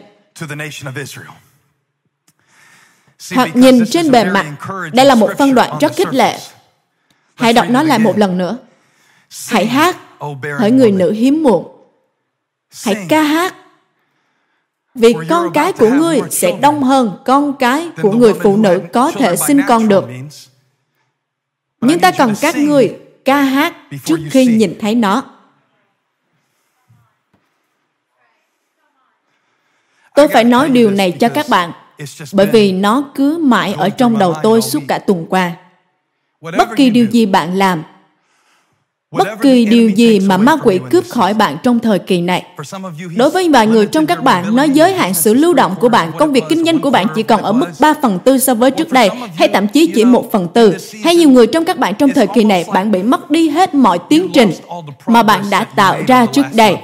[3.35, 4.45] Hoặc nhìn trên bề mặt,
[4.93, 6.39] đây là một phân đoạn rất khích lệ.
[7.35, 8.57] Hãy đọc nó lại một lần nữa.
[9.47, 9.97] Hãy hát,
[10.59, 11.67] hỡi người nữ hiếm muộn.
[12.83, 13.55] Hãy ca hát,
[14.95, 19.11] vì con cái của ngươi sẽ đông hơn con cái của người phụ nữ có
[19.11, 20.05] thể sinh con được.
[21.81, 23.73] Nhưng ta cần các người ca hát
[24.05, 25.23] trước khi nhìn thấy nó.
[30.15, 31.71] Tôi phải nói điều này cho các bạn,
[32.33, 35.51] bởi vì nó cứ mãi ở trong đầu tôi suốt cả tuần qua.
[36.41, 37.83] Bất kỳ điều gì bạn làm,
[39.11, 42.43] bất kỳ điều gì mà ma quỷ cướp khỏi bạn trong thời kỳ này.
[43.17, 46.11] Đối với vài người trong các bạn, nó giới hạn sự lưu động của bạn.
[46.17, 48.71] Công việc kinh doanh của bạn chỉ còn ở mức 3 phần tư so với
[48.71, 50.75] trước đây, hay thậm chí chỉ 1 phần tư.
[51.03, 53.73] Hay nhiều người trong các bạn trong thời kỳ này, bạn bị mất đi hết
[53.73, 54.51] mọi tiến trình
[55.07, 56.75] mà bạn đã tạo ra trước đây.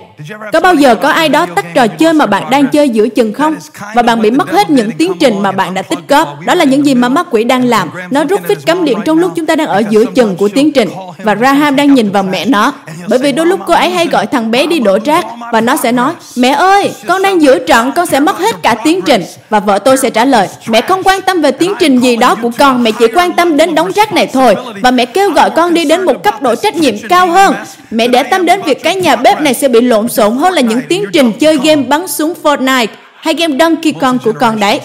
[0.53, 3.33] Có bao giờ có ai đó tắt trò chơi mà bạn đang chơi giữa chừng
[3.33, 3.55] không?
[3.95, 6.39] Và bạn bị mất hết những tiến trình mà bạn đã tích góp.
[6.45, 7.89] Đó là những gì mà ma quỷ đang làm.
[8.11, 10.71] Nó rút phích cắm điện trong lúc chúng ta đang ở giữa chừng của tiến
[10.71, 10.89] trình.
[11.23, 12.73] Và Raham đang nhìn vào mẹ nó.
[13.09, 15.75] Bởi vì đôi lúc cô ấy hay gọi thằng bé đi đổ rác và nó
[15.75, 19.23] sẽ nói, mẹ ơi, con đang giữa trận, con sẽ mất hết cả tiến trình.
[19.49, 22.35] Và vợ tôi sẽ trả lời, mẹ không quan tâm về tiến trình gì đó
[22.35, 24.55] của con, mẹ chỉ quan tâm đến đống rác này thôi.
[24.81, 27.55] Và mẹ kêu gọi con đi đến một cấp độ trách nhiệm cao hơn.
[27.91, 30.61] Mẹ để tâm đến việc cái nhà bếp này sẽ bị lộn xộn hơn là
[30.61, 34.81] những tiến trình chơi game bắn súng Fortnite hay game Donkey Kong của con đấy.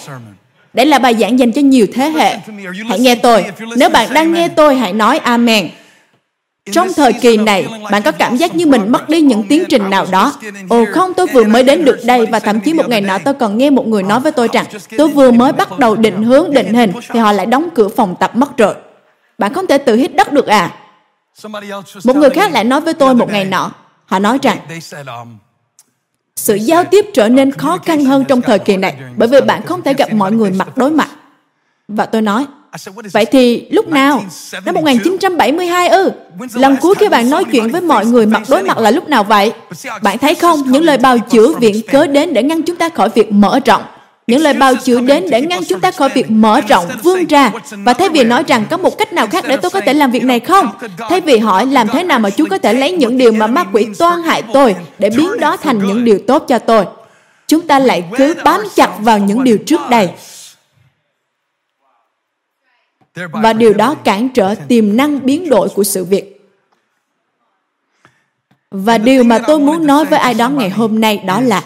[0.73, 2.37] Đây là bài giảng dành cho nhiều thế hệ.
[2.89, 3.45] Hãy nghe tôi.
[3.77, 5.69] Nếu bạn đang nghe tôi, hãy nói Amen.
[6.73, 9.91] Trong thời kỳ này, bạn có cảm giác như mình mất đi những tiến trình
[9.91, 10.33] nào đó.
[10.69, 13.35] Ồ không, tôi vừa mới đến được đây và thậm chí một ngày nọ tôi
[13.35, 16.53] còn nghe một người nói với tôi rằng tôi vừa mới bắt đầu định hướng,
[16.53, 18.75] định hình thì họ lại đóng cửa phòng tập mất rồi.
[19.39, 20.71] Bạn không thể tự hít đất được à?
[22.05, 23.71] Một người khác lại nói với tôi một ngày nọ,
[24.07, 24.59] họ nói rằng
[26.37, 29.67] sự giao tiếp trở nên khó khăn hơn trong thời kỳ này bởi vì bạn
[29.67, 31.09] không thể gặp mọi người mặt đối mặt.
[31.89, 32.47] Và tôi nói,
[33.13, 34.25] Vậy thì lúc nào?
[34.65, 36.11] Năm 1972 ư?
[36.55, 39.25] Lần cuối khi bạn nói chuyện với mọi người mặt đối mặt là lúc nào
[39.25, 39.53] vậy?
[40.03, 43.09] Bạn thấy không, những lời bào chữa viện cớ đến để ngăn chúng ta khỏi
[43.09, 43.83] việc mở rộng.
[44.27, 47.53] Những lời bào chữa đến để ngăn chúng ta khỏi việc mở rộng, vươn ra.
[47.71, 50.11] Và thay vì nói rằng có một cách nào khác để tôi có thể làm
[50.11, 50.69] việc này không?
[50.99, 53.65] Thay vì hỏi làm thế nào mà Chúa có thể lấy những điều mà ma
[53.73, 56.87] quỷ toan hại tôi để biến đó thành những điều tốt cho tôi.
[57.47, 60.11] Chúng ta lại cứ bám chặt vào những điều trước đây.
[63.15, 66.39] Và điều đó cản trở tiềm năng biến đổi của sự việc.
[68.71, 71.63] Và điều mà tôi muốn nói với ai đó ngày hôm nay đó là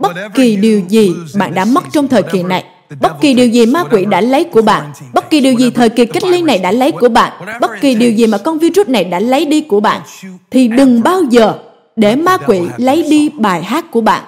[0.00, 2.64] bất kỳ điều gì bạn đã mất trong thời kỳ này
[3.00, 5.88] bất kỳ điều gì ma quỷ đã lấy của bạn bất kỳ điều gì thời
[5.88, 8.88] kỳ cách ly này đã lấy của bạn bất kỳ điều gì mà con virus
[8.88, 10.02] này đã lấy đi của bạn
[10.50, 11.58] thì đừng bao giờ
[11.96, 14.24] để ma quỷ lấy đi bài hát của bạn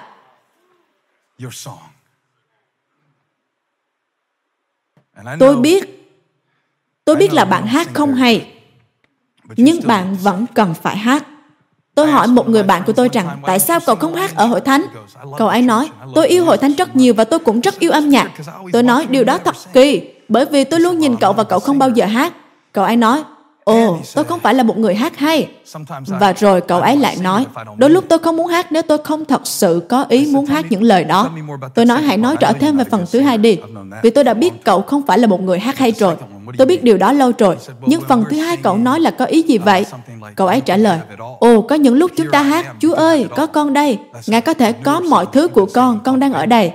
[5.39, 6.03] tôi biết
[7.05, 8.51] Tôi biết là bạn hát không hay,
[9.55, 11.27] nhưng bạn vẫn cần phải hát.
[11.95, 14.61] Tôi hỏi một người bạn của tôi rằng, tại sao cậu không hát ở hội
[14.61, 14.85] thánh?
[15.37, 18.09] Cậu ấy nói, tôi yêu hội thánh rất nhiều và tôi cũng rất yêu âm
[18.09, 18.31] nhạc.
[18.73, 21.79] Tôi nói, điều đó thật kỳ, bởi vì tôi luôn nhìn cậu và cậu không
[21.79, 22.33] bao giờ hát.
[22.71, 23.23] Cậu ấy nói,
[23.63, 25.47] Ồ, tôi không phải là một người hát hay.
[26.07, 27.45] Và rồi cậu ấy lại nói,
[27.77, 30.65] đôi lúc tôi không muốn hát nếu tôi không thật sự có ý muốn hát
[30.69, 31.29] những lời đó.
[31.75, 33.59] Tôi nói hãy nói rõ thêm về phần thứ hai đi.
[34.03, 36.15] Vì tôi đã biết cậu không phải là một người hát hay rồi.
[36.57, 37.57] Tôi biết điều đó lâu rồi.
[37.81, 39.85] Nhưng phần thứ hai cậu nói là có ý gì vậy?
[40.35, 40.99] Cậu ấy trả lời,
[41.39, 43.97] Ồ, có những lúc chúng ta hát, Chúa ơi, có con đây.
[44.27, 46.71] Ngài có thể có mọi thứ của con, con đang ở đây.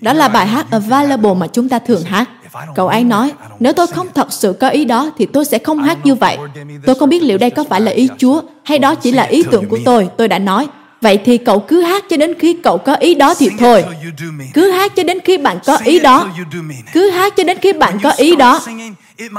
[0.00, 2.28] Đó là bài hát Available mà chúng ta thường hát.
[2.74, 5.82] Cậu ấy nói, nếu tôi không thật sự có ý đó thì tôi sẽ không
[5.82, 6.38] hát như vậy.
[6.86, 9.42] Tôi không biết liệu đây có phải là ý Chúa hay đó chỉ là ý
[9.50, 10.08] tưởng của tôi.
[10.16, 10.68] Tôi đã nói,
[11.00, 13.84] vậy thì cậu cứ hát cho đến khi cậu có ý đó thì thôi.
[14.54, 16.28] Cứ hát cho đến khi bạn có ý đó.
[16.92, 18.60] Cứ hát cho đến khi bạn có ý đó.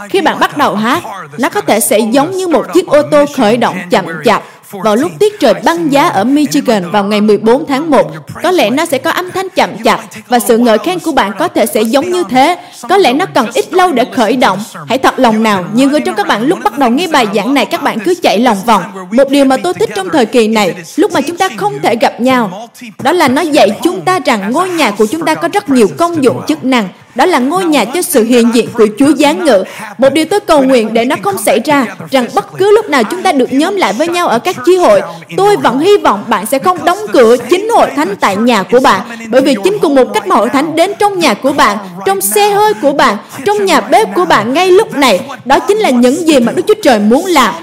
[0.10, 1.04] Khi bạn bắt đầu hát,
[1.38, 4.96] nó có thể sẽ giống như một chiếc ô tô khởi động chậm chạp vào
[4.96, 8.12] lúc tiết trời băng giá ở Michigan vào ngày 14 tháng 1.
[8.44, 11.32] Có lẽ nó sẽ có âm thanh chậm chạp và sự ngợi khen của bạn
[11.40, 12.58] có thể sẽ giống như thế.
[12.90, 14.60] Có lẽ nó cần ít lâu để khởi động.
[14.88, 17.54] Hãy thật lòng nào, nhiều người trong các bạn lúc bắt đầu nghe bài giảng
[17.54, 18.84] này các bạn cứ chạy lòng vòng.
[19.12, 21.96] Một điều mà tôi thích trong thời kỳ này, lúc mà chúng ta không thể
[21.96, 22.70] gặp nhau,
[23.04, 25.88] đó là nó dạy chúng ta rằng ngôi nhà của chúng ta có rất nhiều
[25.98, 29.46] công dụng chức năng đó là ngôi nhà cho sự hiện diện của Chúa giáng
[29.46, 29.64] ngự.
[29.98, 33.04] Một điều tôi cầu nguyện để nó không xảy ra, rằng bất cứ lúc nào
[33.04, 35.02] chúng ta được nhóm lại với nhau ở các chi hội,
[35.38, 38.80] tôi vẫn hy vọng bạn sẽ không đóng cửa chính hội thánh tại nhà của
[38.80, 41.78] bạn, bởi vì chính cùng một cách mà hội thánh đến trong nhà của bạn,
[42.06, 45.78] trong xe hơi của bạn, trong nhà bếp của bạn ngay lúc này, đó chính
[45.78, 47.54] là những gì mà Đức Chúa Trời muốn làm.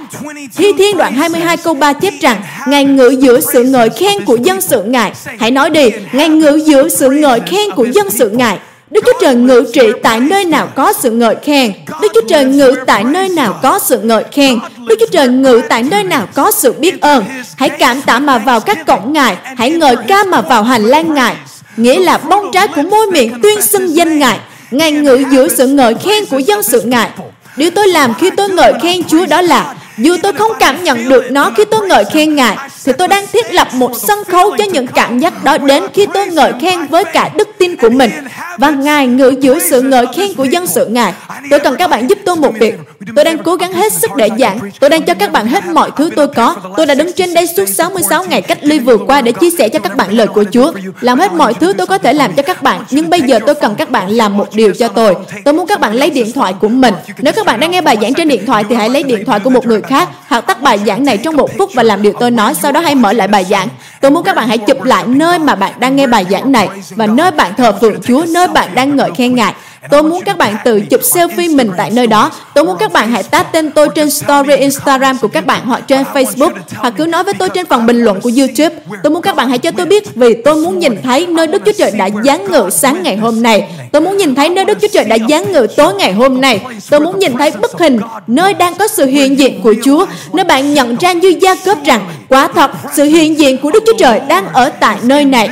[0.56, 4.36] Thi Thiên đoạn 22 câu 3 chép rằng, Ngài ngự giữa sự ngợi khen của
[4.36, 5.12] dân sự Ngài.
[5.38, 8.58] Hãy nói đi, Ngài ngự giữa sự ngợi khen của dân sự Ngài.
[8.90, 11.72] Đức Chúa Trời ngự trị tại nơi nào có sự ngợi khen.
[12.02, 14.58] Đức Chúa Trời ngự tại nơi nào có sự ngợi khen.
[14.88, 17.24] Đức Chúa Trời ngự tại nơi nào có sự biết ơn.
[17.56, 19.36] Hãy cảm tạ mà vào các cổng Ngài.
[19.56, 21.36] Hãy ngợi ca mà vào hành lang Ngài.
[21.76, 24.38] Nghĩa là bông trái của môi miệng tuyên xưng danh Ngài.
[24.70, 27.10] Ngài ngự giữa sự ngợi khen của dân sự Ngài.
[27.56, 31.08] Điều tôi làm khi tôi ngợi khen Chúa đó là dù tôi không cảm nhận
[31.08, 34.56] được nó khi tôi ngợi khen Ngài, thì tôi đang thiết lập một sân khấu
[34.58, 37.90] cho những cảm giác đó đến khi tôi ngợi khen với cả đức tin của
[37.90, 38.10] mình.
[38.58, 41.12] Và Ngài ngự giữ sự ngợi khen của dân sự Ngài.
[41.50, 42.74] Tôi cần các bạn giúp tôi một việc.
[43.16, 44.58] Tôi đang cố gắng hết sức để giảng.
[44.80, 46.56] Tôi đang cho các bạn hết mọi thứ tôi có.
[46.76, 49.68] Tôi đã đứng trên đây suốt 66 ngày cách ly vừa qua để chia sẻ
[49.68, 50.72] cho các bạn lời của Chúa.
[51.00, 52.84] Làm hết mọi thứ tôi có thể làm cho các bạn.
[52.90, 55.14] Nhưng bây giờ tôi cần các bạn làm một điều cho tôi.
[55.44, 56.94] Tôi muốn các bạn lấy điện thoại của mình.
[57.18, 59.40] Nếu các bạn đang nghe bài giảng trên điện thoại thì hãy lấy điện thoại
[59.40, 62.12] của một người khác hoặc tắt bài giảng này trong một phút và làm điều
[62.20, 62.54] tôi nói.
[62.54, 63.68] Sau đó hãy mở lại bài giảng.
[64.00, 66.68] Tôi muốn các bạn hãy chụp lại nơi mà bạn đang nghe bài giảng này
[66.90, 69.54] và nơi bạn thờ phượng Chúa, nơi bạn đang ngợi khen Ngài.
[69.90, 72.30] Tôi muốn các bạn tự chụp selfie mình tại nơi đó.
[72.54, 75.82] Tôi muốn các bạn hãy tag tên tôi trên story Instagram của các bạn hoặc
[75.88, 78.76] trên Facebook hoặc cứ nói với tôi trên phần bình luận của YouTube.
[79.02, 81.62] Tôi muốn các bạn hãy cho tôi biết vì tôi muốn nhìn thấy nơi Đức
[81.66, 83.68] Chúa Trời đã giáng ngự sáng ngày hôm nay.
[83.92, 86.60] Tôi muốn nhìn thấy nơi Đức Chúa Trời đã giáng ngự tối ngày hôm nay.
[86.90, 90.44] Tôi muốn nhìn thấy bức hình nơi đang có sự hiện diện của Chúa, nơi
[90.44, 93.98] bạn nhận ra như gia cớp rằng quả thật sự hiện diện của Đức Chúa
[93.98, 95.50] Trời đang ở tại nơi này.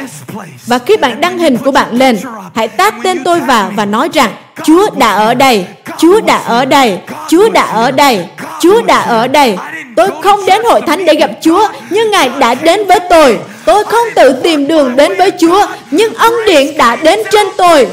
[0.66, 2.18] Và khi bạn đăng hình của bạn lên,
[2.54, 4.30] hãy tag tên tôi vào và nói rằng
[4.64, 5.66] Chúa đã ở đây,
[5.98, 6.98] Chúa đã ở đây,
[7.28, 8.24] Chúa đã ở đây,
[8.60, 9.56] Chúa đã ở đây.
[9.96, 13.38] Tôi không đến hội thánh để gặp Chúa, nhưng Ngài đã đến với tôi.
[13.64, 17.88] Tôi không tự tìm đường đến với Chúa, nhưng ân điện đã đến trên tôi.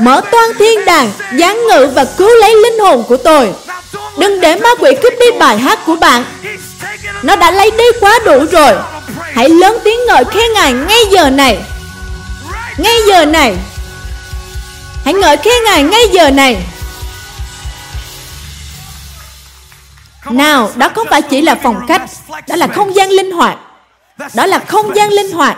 [0.00, 3.52] Mở toan thiên đàng, giáng ngự và cứu lấy linh hồn của tôi.
[4.18, 6.24] Đừng để ma quỷ cướp đi bài hát của bạn.
[7.22, 8.72] Nó đã lấy đi quá đủ rồi.
[9.34, 11.58] Hãy lớn tiếng ngợi khen Ngài ngay giờ này.
[12.78, 13.54] Ngay giờ này.
[15.04, 16.62] Hãy ngợi khen Ngài ngay giờ này.
[20.30, 22.02] Nào, đó không phải chỉ là phòng khách,
[22.48, 23.58] đó là không gian linh hoạt.
[24.34, 25.56] Đó là không gian linh hoạt.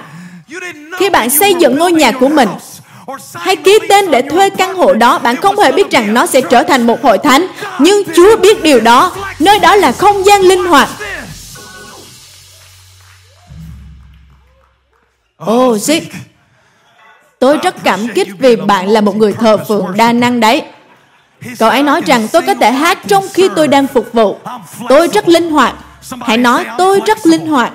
[0.99, 2.49] Khi bạn xây dựng ngôi nhà của mình,
[3.35, 6.41] hay ký tên để thuê căn hộ đó, bạn không hề biết rằng nó sẽ
[6.41, 7.47] trở thành một hội thánh.
[7.79, 9.13] Nhưng Chúa biết điều đó.
[9.39, 10.89] Nơi đó là không gian linh hoạt.
[15.45, 16.01] Oh, Zig,
[17.38, 20.62] tôi rất cảm kích vì bạn là một người thờ phượng đa năng đấy.
[21.59, 24.37] Cậu ấy nói rằng tôi có thể hát trong khi tôi đang phục vụ.
[24.88, 25.75] Tôi rất linh hoạt.
[26.20, 27.72] Hãy nói, tôi rất linh hoạt.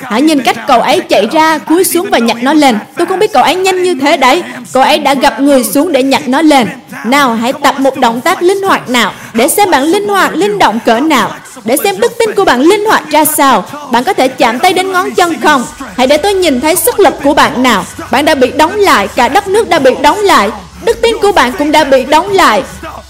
[0.00, 2.78] Hãy nhìn cách cậu ấy chạy ra, cúi xuống và nhặt nó lên.
[2.96, 4.42] Tôi không biết cậu ấy nhanh như thế đấy.
[4.72, 6.68] Cậu ấy đã gặp người xuống để nhặt nó lên.
[7.06, 10.58] Nào, hãy tập một động tác linh hoạt nào để xem bạn linh hoạt, linh
[10.58, 11.30] động cỡ nào.
[11.64, 13.64] Để xem đức tin của bạn linh hoạt ra sao.
[13.90, 15.64] Bạn có thể chạm tay đến ngón chân không?
[15.96, 17.84] Hãy để tôi nhìn thấy sức lực của bạn nào.
[18.10, 20.50] Bạn đã bị đóng lại, cả đất nước đã bị đóng lại.
[20.84, 22.62] Đức tin của bạn cũng đã bị đóng lại.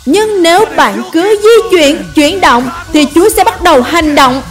[0.07, 4.43] Nhưng nếu bạn cứ di chuyển, chuyển động, thì Chúa sẽ bắt đầu hành động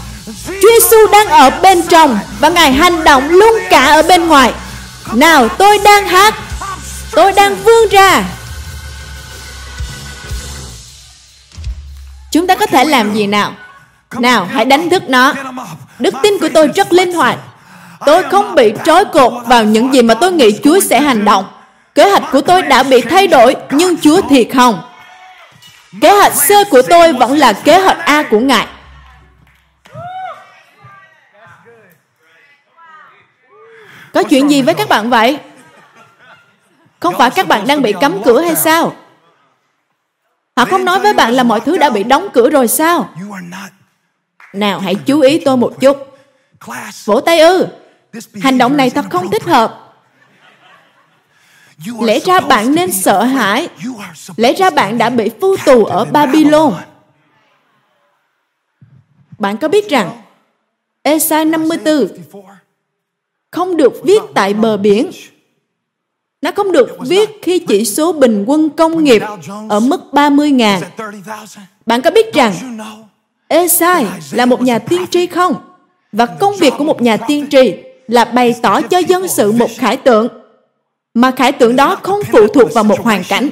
[0.48, 4.54] Chúa Giêsu đang ở bên trong và Ngài hành động luôn cả ở bên ngoài.
[5.14, 6.36] Nào, tôi đang hát.
[7.12, 8.24] Tôi đang vươn ra.
[12.32, 13.54] Chúng ta có thể làm gì nào?
[14.20, 15.34] Nào, hãy đánh thức nó.
[16.00, 17.38] Đức tin của tôi rất linh hoạt.
[18.06, 21.46] Tôi không bị trói cột vào những gì mà tôi nghĩ Chúa sẽ hành động.
[21.96, 24.82] Kế hoạch của tôi đã bị thay đổi, nhưng Chúa thì không.
[26.02, 28.68] Kế hoạch C của tôi vẫn là kế hoạch A của Ngài.
[34.14, 35.40] Có chuyện gì với các bạn vậy?
[37.00, 38.96] Không phải các bạn đang bị cấm cửa hay sao?
[40.58, 43.10] Họ không nói với bạn là mọi thứ đã bị đóng cửa rồi sao?
[44.54, 46.18] Nào hãy chú ý tôi một chút.
[47.06, 47.68] Vỗ tay ư.
[48.42, 49.94] Hành động này thật không thích hợp.
[52.02, 53.70] Lẽ ra bạn nên sợ hãi.
[54.38, 56.74] Lẽ ra bạn đã bị phu tù ở Babylon.
[59.40, 60.22] Bạn có biết rằng
[61.04, 62.08] Esai 54
[63.54, 65.12] không được viết tại bờ biển.
[66.42, 69.22] Nó không được viết khi chỉ số bình quân công nghiệp
[69.70, 70.82] ở mức 30.000.
[71.86, 72.54] Bạn có biết rằng
[73.48, 75.56] Esai là một nhà tiên tri không?
[76.12, 77.74] Và công việc của một nhà tiên tri
[78.08, 80.28] là bày tỏ cho dân sự một khải tượng
[81.14, 83.50] mà khải tượng đó không phụ thuộc vào một hoàn cảnh.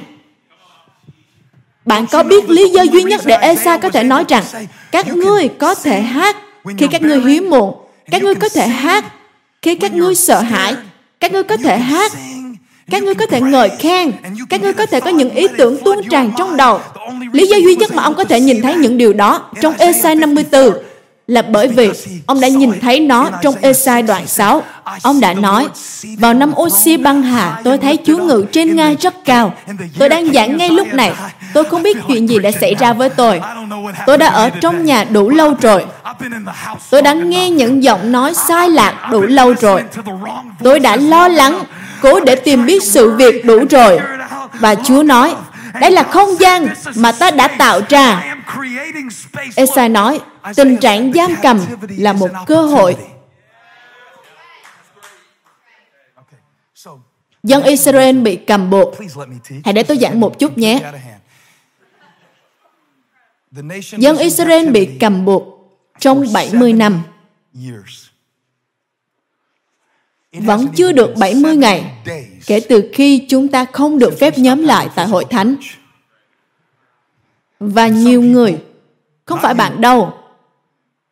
[1.84, 4.44] Bạn có biết lý do duy nhất để Esai có thể nói rằng
[4.90, 6.36] các ngươi có thể hát
[6.78, 7.74] khi các ngươi hiếm muộn,
[8.10, 9.04] các ngươi có thể hát
[9.62, 10.74] khi các ngươi sợ hãi,
[11.20, 12.12] các ngươi có thể hát,
[12.90, 14.12] các ngươi có thể ngợi khen,
[14.48, 16.80] các ngươi có thể có những ý tưởng tuôn tràn trong đầu.
[17.32, 20.14] Lý do duy nhất mà ông có thể nhìn thấy những điều đó trong Esai
[20.14, 20.72] 54
[21.32, 21.90] là bởi vì
[22.26, 24.62] ông đã nhìn thấy nó trong Esai đoạn 6.
[25.02, 25.68] Ông đã nói,
[26.18, 29.54] vào năm Osi băng hà, tôi thấy Chúa ngự trên ngai rất cao.
[29.98, 31.12] Tôi đang giảng ngay lúc này.
[31.54, 33.40] Tôi không biết chuyện gì đã xảy ra với tôi.
[34.06, 35.84] Tôi đã ở trong nhà đủ lâu rồi.
[36.90, 39.82] Tôi đã nghe những giọng nói sai lạc đủ lâu rồi.
[40.64, 41.62] Tôi đã lo lắng,
[42.02, 44.00] cố để tìm biết sự việc đủ rồi.
[44.60, 45.34] Và Chúa nói,
[45.80, 48.36] đây là không gian mà ta đã tạo ra.
[49.56, 50.20] Esai nói,
[50.56, 52.96] tình trạng giam cầm là một cơ hội.
[57.42, 58.94] Dân Israel bị cầm buộc.
[59.64, 60.80] Hãy để tôi giảng một chút nhé.
[63.98, 65.44] Dân Israel bị cầm buộc
[65.98, 67.02] trong 70 năm.
[70.32, 71.84] Vẫn chưa được 70 ngày
[72.46, 75.56] kể từ khi chúng ta không được phép nhóm lại tại hội thánh.
[77.60, 78.58] Và nhiều người,
[79.24, 80.12] không phải bạn đâu,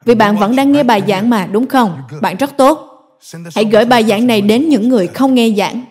[0.05, 2.03] vì bạn vẫn đang nghe bài giảng mà, đúng không?
[2.21, 2.87] Bạn rất tốt.
[3.55, 5.85] Hãy gửi bài giảng này đến những người không nghe giảng.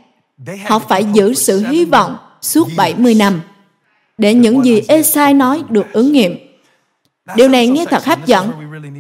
[0.66, 3.42] Họ phải giữ sự hy vọng suốt 70 năm
[4.18, 6.49] để những gì Esai nói được ứng nghiệm.
[7.36, 8.52] Điều này nghe thật hấp dẫn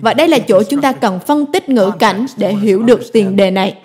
[0.01, 3.35] và đây là chỗ chúng ta cần phân tích ngữ cảnh để hiểu được tiền
[3.35, 3.75] đề này.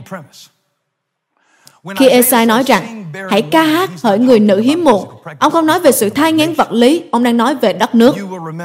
[1.96, 5.80] Khi Esai nói rằng, hãy ca hát hỡi người nữ hiếm muộn, ông không nói
[5.80, 8.16] về sự thai ngán vật lý, ông đang nói về đất nước.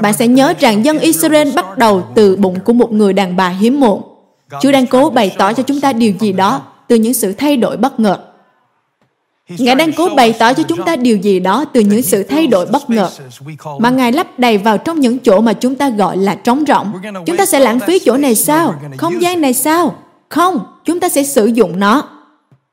[0.02, 3.50] Bạn sẽ nhớ rằng dân Israel bắt đầu từ bụng của một người đàn bà
[3.50, 4.02] hiếm muộn.
[4.62, 7.58] Chúa đang cố bày tỏ cho chúng ta điều gì đó từ những sự thay
[7.58, 8.18] đổi bất ngờ.
[9.58, 12.48] Ngài đang cố bày tỏ cho chúng ta điều gì đó từ những sự thay
[12.48, 13.10] đổi bất ngờ
[13.80, 16.92] mà Ngài lắp đầy vào trong những chỗ mà chúng ta gọi là trống rỗng.
[17.26, 18.76] Chúng ta sẽ lãng phí chỗ này sao?
[18.98, 19.96] Không gian này sao?
[20.30, 22.10] Không, chúng ta sẽ sử dụng nó.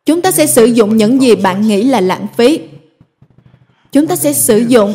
[0.06, 2.60] Chúng ta sẽ sử dụng những gì bạn nghĩ là lãng phí.
[3.92, 4.94] Chúng ta sẽ sử dụng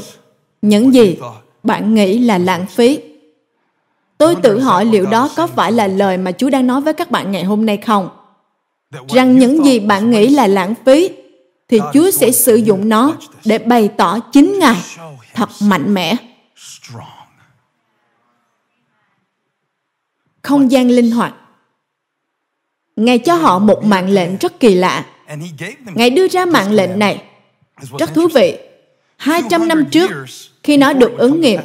[0.61, 1.17] những gì
[1.63, 2.99] bạn nghĩ là lãng phí.
[4.17, 7.11] Tôi tự hỏi liệu đó có phải là lời mà Chúa đang nói với các
[7.11, 8.09] bạn ngày hôm nay không?
[9.09, 11.09] Rằng những gì bạn nghĩ là lãng phí
[11.71, 14.81] thì Chúa sẽ sử dụng nó để bày tỏ chính Ngài
[15.33, 16.15] thật mạnh mẽ.
[20.41, 21.33] Không gian linh hoạt.
[22.95, 25.05] Ngài cho họ một mạng lệnh rất kỳ lạ.
[25.85, 27.23] Ngài đưa ra mạng lệnh này.
[27.99, 28.57] Rất thú vị.
[29.17, 30.11] 200 năm trước,
[30.63, 31.59] khi nó được ứng nghiệm,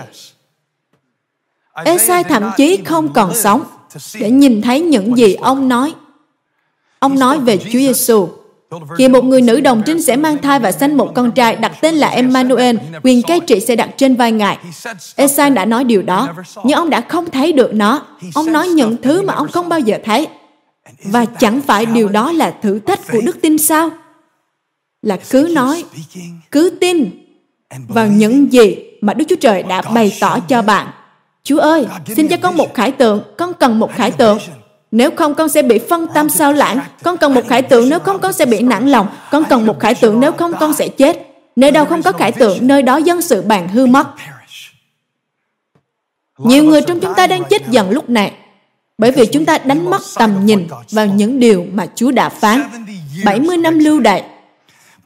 [1.84, 3.64] Esai thậm chí không còn sống
[4.20, 5.94] để nhìn thấy những gì ông nói.
[6.98, 8.28] Ông nói về Chúa Giêsu
[8.98, 11.72] khi một người nữ đồng trinh sẽ mang thai và sanh một con trai đặt
[11.81, 14.59] tên là Emmanuel, quyền cai trị sẽ đặt trên vai ngài.
[15.16, 16.29] Esai đã nói điều đó,
[16.64, 18.07] nhưng ông đã không thấy được nó.
[18.35, 20.29] Ông nói những thứ mà ông không bao giờ thấy.
[21.05, 23.90] Và chẳng phải điều đó là thử thách của đức tin sao?
[25.02, 25.85] Là cứ nói,
[26.50, 27.11] cứ tin
[27.88, 30.87] vào những gì mà Đức Chúa Trời đã bày tỏ cho bạn.
[31.44, 34.38] Chúa ơi, xin cho con một khải tượng, con cần một khải tượng.
[34.96, 36.80] Nếu không con sẽ bị phân tâm sao lãng.
[37.02, 39.06] Con cần một khải tượng, nếu không con sẽ bị nản lòng.
[39.30, 41.16] Con cần một khải tượng, nếu không con sẽ chết.
[41.56, 44.06] Nơi đâu không có khải tượng, nơi đó dân sự bạn hư mất.
[46.38, 48.32] Nhiều người trong chúng ta đang chết dần lúc này
[48.98, 52.62] bởi vì chúng ta đánh mất tầm nhìn vào những điều mà Chúa đã phán.
[53.24, 54.24] 70 năm lưu đày,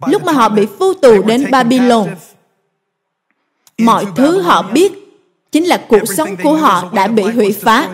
[0.07, 2.09] lúc mà họ bị phu tù đến Babylon,
[3.79, 4.93] mọi thứ họ biết
[5.53, 7.89] chính là cuộc sống của họ đã bị hủy phá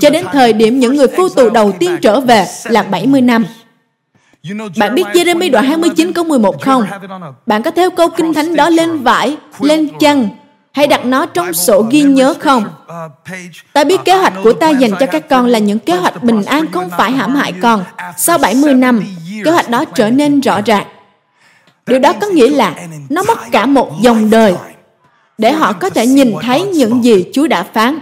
[0.00, 3.46] cho đến thời điểm những người phu tù đầu tiên trở về là 70 năm.
[4.76, 6.86] Bạn biết Jeremy đoạn 29 câu 11 không?
[7.46, 10.28] Bạn có theo câu kinh thánh đó lên vải, lên chăn,
[10.72, 12.64] hay đặt nó trong sổ ghi nhớ không?
[13.72, 16.42] Ta biết kế hoạch của ta dành cho các con là những kế hoạch bình
[16.44, 17.84] an không phải hãm hại con.
[18.16, 19.04] Sau 70 năm,
[19.44, 20.86] kế hoạch đó trở nên rõ ràng.
[21.86, 22.74] Điều đó có nghĩa là
[23.08, 24.54] nó mất cả một dòng đời
[25.38, 27.98] để họ có thể nhìn thấy những gì Chúa đã phán.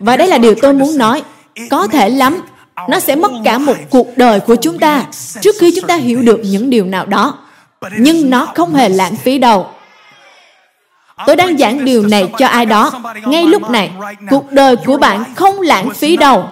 [0.00, 1.22] Và đây là điều tôi muốn nói.
[1.70, 2.40] Có thể lắm,
[2.88, 5.04] nó sẽ mất cả một cuộc đời của chúng ta
[5.40, 7.38] trước khi chúng ta hiểu được những điều nào đó.
[7.98, 9.66] Nhưng nó không hề lãng phí đâu.
[11.26, 12.92] Tôi đang giảng điều này cho ai đó.
[13.26, 13.90] Ngay lúc này,
[14.30, 16.48] cuộc đời của bạn không lãng phí đâu.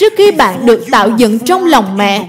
[0.00, 2.28] Trước khi bạn được tạo dựng trong lòng mẹ,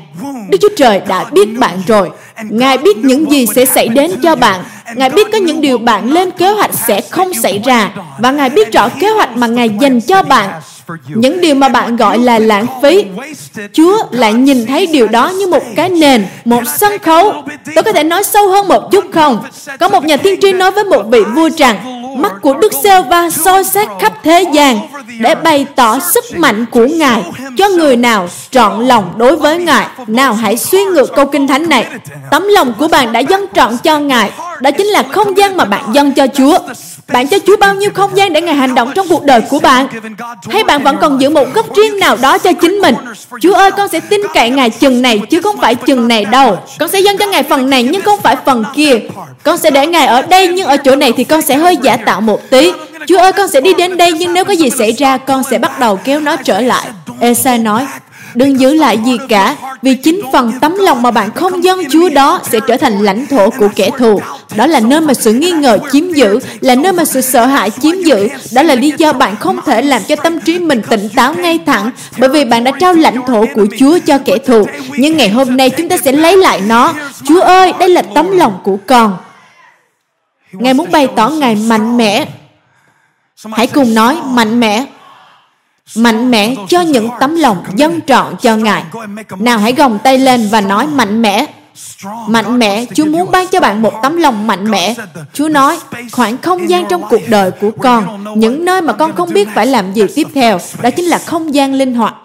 [0.50, 2.10] Đức Chúa Trời đã biết bạn rồi.
[2.44, 4.64] Ngài biết những gì sẽ xảy đến cho bạn.
[4.96, 7.92] Ngài biết có những điều bạn lên kế hoạch sẽ không xảy ra.
[8.20, 10.62] Và Ngài biết rõ kế hoạch mà Ngài dành cho bạn
[11.08, 13.06] những điều mà bạn gọi là lãng phí
[13.74, 17.34] chúa lại nhìn thấy điều đó như một cái nền một sân khấu
[17.76, 19.44] tôi có thể nói sâu hơn một chút không
[19.80, 23.02] có một nhà tiên tri nói với một vị vua rằng mắt của đức sê
[23.02, 24.80] va soi xét khắp thế gian
[25.20, 27.24] để bày tỏ sức mạnh của ngài
[27.58, 31.70] cho người nào trọn lòng đối với ngài nào hãy suy ngược câu kinh thánh
[31.70, 31.86] này
[32.32, 35.66] tấm lòng của bạn đã dâng trọn cho ngài đó chính là không gian mà
[35.66, 36.58] bạn dâng cho chúa
[37.14, 39.60] bạn cho Chúa bao nhiêu không gian để Ngài hành động trong cuộc đời của
[39.60, 39.88] bạn?
[40.50, 42.96] Hay bạn vẫn còn giữ một góc riêng nào đó cho chính mình?
[43.42, 46.58] Chúa ơi, con sẽ tin cậy Ngài chừng này chứ không phải chừng này đâu.
[46.80, 49.00] Con sẽ dâng cho Ngài phần này nhưng không phải phần kia.
[49.44, 51.98] Con sẽ để Ngài ở đây nhưng ở chỗ này thì con sẽ hơi giả
[51.98, 52.72] tạo một tí.
[53.08, 55.58] Chúa ơi, con sẽ đi đến đây nhưng nếu có gì xảy ra, con sẽ
[55.58, 56.88] bắt đầu kéo nó trở lại.
[57.20, 57.86] Esai nói,
[58.36, 62.10] Đừng giữ lại gì cả, vì chính phần tấm lòng mà bạn không dâng Chúa
[62.10, 64.22] đó sẽ trở thành lãnh thổ của kẻ thù.
[64.56, 67.70] Đó là nơi mà sự nghi ngờ chiếm giữ, là nơi mà sự sợ hãi
[67.82, 68.28] chiếm giữ.
[68.54, 71.60] Đó là lý do bạn không thể làm cho tâm trí mình tỉnh táo ngay
[71.66, 74.68] thẳng, bởi vì bạn đã trao lãnh thổ của Chúa cho kẻ thù.
[74.98, 76.94] Nhưng ngày hôm nay chúng ta sẽ lấy lại nó.
[77.24, 79.18] Chúa ơi, đây là tấm lòng của con.
[80.52, 82.26] Ngài muốn bày tỏ Ngài mạnh mẽ.
[83.52, 84.86] Hãy cùng nói mạnh mẽ
[85.96, 88.84] mạnh mẽ cho những tấm lòng dân trọn cho Ngài.
[89.40, 91.46] Nào hãy gồng tay lên và nói mạnh mẽ.
[92.28, 94.96] Mạnh mẽ, Chúa muốn ban cho bạn một tấm lòng mạnh mẽ.
[95.34, 95.80] Chúa nói,
[96.12, 99.66] khoảng không gian trong cuộc đời của con, những nơi mà con không biết phải
[99.66, 102.16] làm gì tiếp theo, đó chính là không gian linh hoạt.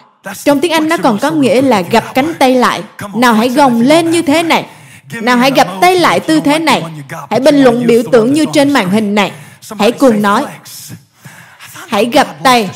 [0.45, 2.83] Trong tiếng Anh nó còn có nghĩa là gặp cánh tay lại.
[3.15, 4.67] Nào hãy gồng lên như thế này.
[5.13, 6.83] Nào hãy gặp tay lại tư thế này.
[7.31, 9.33] Hãy bình luận biểu tượng như trên màn hình này.
[9.79, 10.45] Hãy cùng nói.
[11.89, 12.69] Hãy gặp tay.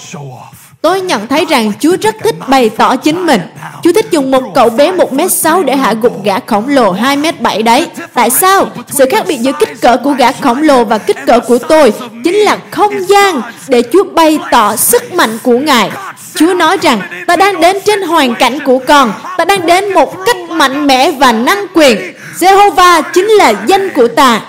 [0.83, 3.41] Tôi nhận thấy rằng Chúa rất thích bày tỏ chính mình.
[3.83, 7.87] Chúa thích dùng một cậu bé 1m6 để hạ gục gã khổng lồ 2m7 đấy.
[8.15, 8.69] Tại sao?
[8.89, 11.93] Sự khác biệt giữa kích cỡ của gã khổng lồ và kích cỡ của tôi
[12.25, 15.91] chính là không gian để Chúa bày tỏ sức mạnh của Ngài.
[16.35, 20.15] Chúa nói rằng, ta đang đến trên hoàn cảnh của con, ta đang đến một
[20.27, 21.99] cách mạnh mẽ và năng quyền.
[22.41, 24.41] Jehovah chính là danh của ta.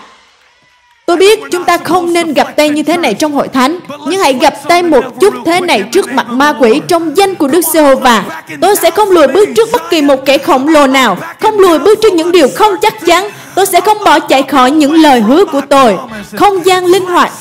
[1.06, 4.20] Tôi biết chúng ta không nên gặp tay như thế này trong hội thánh, nhưng
[4.20, 7.62] hãy gặp tay một chút thế này trước mặt ma quỷ trong danh của Đức
[7.74, 8.24] Giê-hô-va.
[8.62, 11.80] Tôi sẽ không lùi bước trước bất kỳ một kẻ khổng lồ nào, không lùi
[11.80, 13.30] bước trước những điều không chắc chắn.
[13.56, 15.98] Tôi sẽ không bỏ chạy khỏi những lời hứa của tôi.
[16.38, 17.32] Không gian linh hoạt,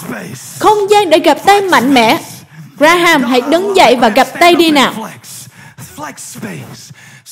[0.59, 2.19] không gian để gặp tay mạnh mẽ.
[2.79, 4.93] Graham, hãy đứng dậy và gặp tay đi nào.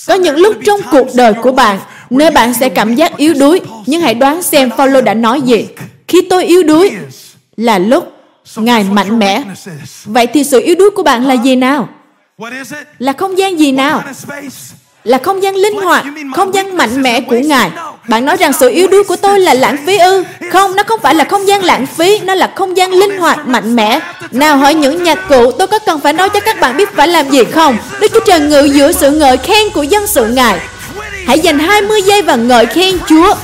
[0.07, 1.79] Có những lúc trong cuộc đời của bạn,
[2.11, 5.69] nơi bạn sẽ cảm giác yếu đuối, nhưng hãy đoán xem Phaolô đã nói gì.
[6.09, 6.91] Khi tôi yếu đuối
[7.57, 8.13] là lúc
[8.57, 9.43] Ngài mạnh mẽ.
[10.05, 11.89] Vậy thì sự yếu đuối của bạn là gì nào?
[12.99, 14.03] Là không gian gì nào?
[15.05, 16.05] Là không gian linh hoạt,
[16.35, 17.71] không gian mạnh mẽ của Ngài.
[18.09, 20.25] Bạn nói rằng sự yếu đuối của tôi là lãng phí ư?
[20.51, 23.49] Không, nó không phải là không gian lãng phí, nó là không gian linh hoạt,
[23.49, 24.01] mạnh mẽ.
[24.31, 27.09] Nào hỏi những nhạc cụ, tôi có cần phải nói cho các bạn biết phải
[27.09, 27.77] làm gì không?
[28.01, 30.59] Đức Chúa Trời ngự giữa sự ngợi khen của dân sự Ngài.
[31.29, 33.35] Hãy dành 20 giây và ngợi khen Chúa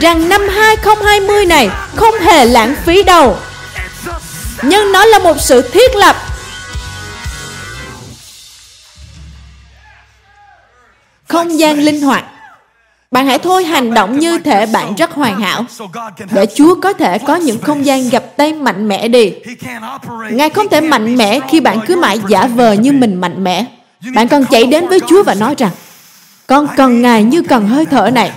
[0.00, 3.36] rằng năm 2020 này không hề lãng phí đâu.
[4.62, 6.16] Nhưng nó là một sự thiết lập.
[11.28, 12.24] Không gian linh hoạt.
[13.10, 15.64] Bạn hãy thôi hành động như thể bạn rất hoàn hảo,
[16.32, 19.32] để Chúa có thể có những không gian gặp tay mạnh mẽ đi.
[20.30, 23.64] Ngài không thể mạnh mẽ khi bạn cứ mãi giả vờ như mình mạnh mẽ.
[24.14, 25.70] Bạn cần chạy đến với Chúa và nói rằng
[26.46, 28.32] con cần Ngài như cần hơi thở này.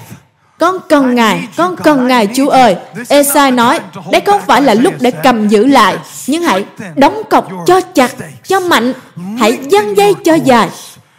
[0.59, 2.75] Con cần Ngài, con cần Ngài Chúa ơi.
[3.09, 3.79] Esai nói,
[4.11, 5.97] đây không phải là lúc để cầm giữ lại,
[6.27, 8.11] nhưng hãy đóng cọc cho chặt,
[8.47, 8.93] cho mạnh,
[9.39, 10.69] hãy dăng dây cho dài,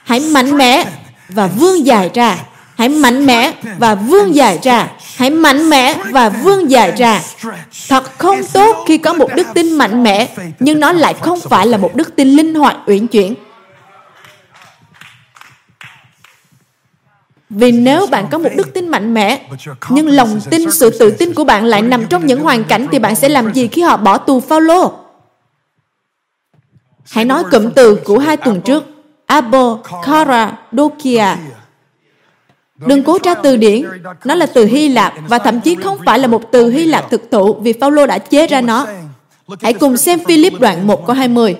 [0.04, 0.84] hãy mạnh mẽ
[1.28, 2.38] và vươn dài ra.
[2.78, 4.88] Hãy mạnh mẽ và vươn dài ra.
[5.16, 7.20] Hãy mạnh mẽ và vươn dài ra.
[7.88, 10.28] Thật không tốt khi có một đức tin mạnh mẽ,
[10.58, 13.34] nhưng nó lại không phải là một đức tin linh hoạt uyển chuyển.
[17.50, 19.48] Vì nếu bạn có một đức tin mạnh mẽ,
[19.90, 22.98] nhưng lòng tin, sự tự tin của bạn lại nằm trong những hoàn cảnh thì
[22.98, 24.92] bạn sẽ làm gì khi họ bỏ tù Phaolô?
[27.10, 28.84] Hãy nói cụm từ của hai tuần trước.
[29.26, 31.36] Abo, Kara, Dokia.
[32.86, 33.84] Đừng cố tra từ điển,
[34.24, 37.10] nó là từ Hy Lạp và thậm chí không phải là một từ Hy Lạp
[37.10, 38.86] thực thụ vì Phaolô đã chế ra nó.
[39.60, 41.56] Hãy cùng xem Philip đoạn 1 câu 20.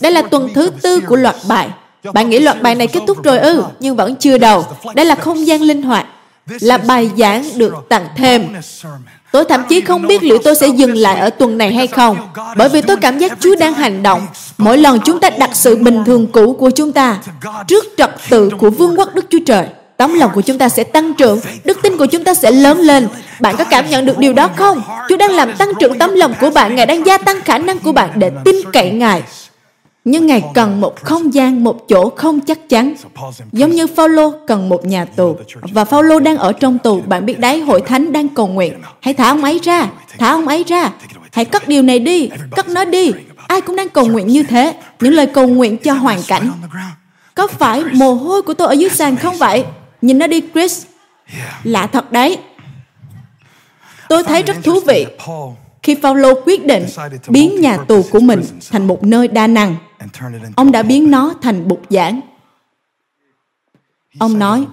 [0.00, 1.70] Đây là tuần thứ tư của loạt bài.
[2.14, 4.66] Bạn nghĩ loạt bài này kết thúc rồi ư, nhưng vẫn chưa đầu.
[4.94, 6.06] Đây là không gian linh hoạt,
[6.60, 8.48] là bài giảng được tặng thêm.
[9.32, 12.16] Tôi thậm chí không biết liệu tôi sẽ dừng lại ở tuần này hay không,
[12.56, 14.26] bởi vì tôi cảm giác Chúa đang hành động.
[14.58, 17.18] Mỗi lần chúng ta đặt sự bình thường cũ của chúng ta
[17.68, 20.84] trước trật tự của vương quốc Đức Chúa Trời, tấm lòng của chúng ta sẽ
[20.84, 23.08] tăng trưởng, đức tin của chúng ta sẽ lớn lên.
[23.40, 24.82] Bạn có cảm nhận được điều đó không?
[25.08, 27.78] Chúa đang làm tăng trưởng tấm lòng của bạn, Ngài đang gia tăng khả năng
[27.78, 29.22] của bạn để tin cậy Ngài.
[30.04, 32.94] Nhưng Ngài cần một không gian, một chỗ không chắc chắn.
[33.52, 35.36] Giống như Phaolô cần một nhà tù.
[35.60, 37.00] Và Phaolô đang ở trong tù.
[37.00, 38.74] Bạn biết đấy, hội thánh đang cầu nguyện.
[39.00, 39.86] Hãy thả ông ấy ra,
[40.18, 40.90] thả ông ấy ra.
[41.32, 43.12] Hãy cất điều này đi, cất nó đi.
[43.48, 44.74] Ai cũng đang cầu nguyện như thế.
[45.00, 46.50] Những lời cầu nguyện cho hoàn cảnh.
[47.34, 49.64] Có phải mồ hôi của tôi ở dưới sàn không vậy?
[50.02, 50.84] Nhìn nó đi, Chris.
[51.64, 52.38] Lạ thật đấy.
[54.08, 55.06] Tôi thấy rất thú vị
[55.82, 56.86] khi Phaolô quyết định
[57.28, 59.76] biến nhà tù của mình thành một nơi đa năng
[60.56, 62.20] Ông đã biến nó thành bục giảng.
[64.18, 64.66] Ông nói,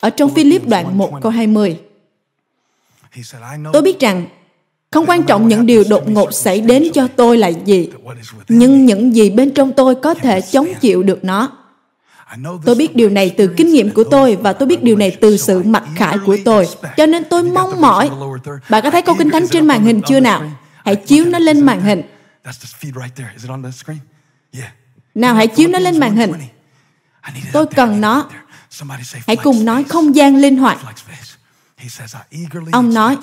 [0.00, 1.80] ở trong Philip đoạn 1 câu 20,
[3.72, 4.26] Tôi biết rằng
[4.90, 7.90] không quan trọng những điều đột ngột xảy đến cho tôi là gì,
[8.48, 11.52] nhưng những gì bên trong tôi có thể chống chịu được nó.
[12.64, 15.36] Tôi biết điều này từ kinh nghiệm của tôi và tôi biết điều này từ
[15.36, 16.68] sự mặc khải của tôi.
[16.96, 18.10] Cho nên tôi mong mỏi.
[18.70, 20.42] Bạn có thấy câu kinh thánh trên màn hình chưa nào?
[20.84, 22.02] Hãy chiếu nó lên màn hình.
[25.14, 26.32] Nào hãy chiếu nó lên màn hình.
[27.52, 28.28] Tôi cần nó.
[29.26, 30.78] Hãy cùng nói không gian linh hoạt.
[32.72, 33.16] Ông nói,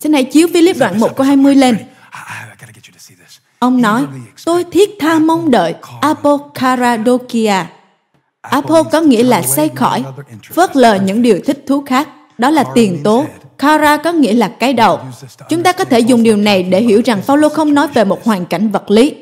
[0.00, 1.78] xin hãy chiếu Philip đoạn 1 câu 20 lên.
[3.58, 4.06] Ông nói,
[4.44, 7.66] tôi thiết tha mong đợi Apokaradokia.
[8.40, 10.04] Apo có nghĩa là xây khỏi,
[10.54, 12.08] phớt lờ những điều thích thú khác.
[12.38, 13.26] Đó là tiền tố.
[13.58, 15.00] Kara có nghĩa là cái đầu.
[15.48, 18.24] Chúng ta có thể dùng điều này để hiểu rằng Phaolô không nói về một
[18.24, 19.14] hoàn cảnh vật lý.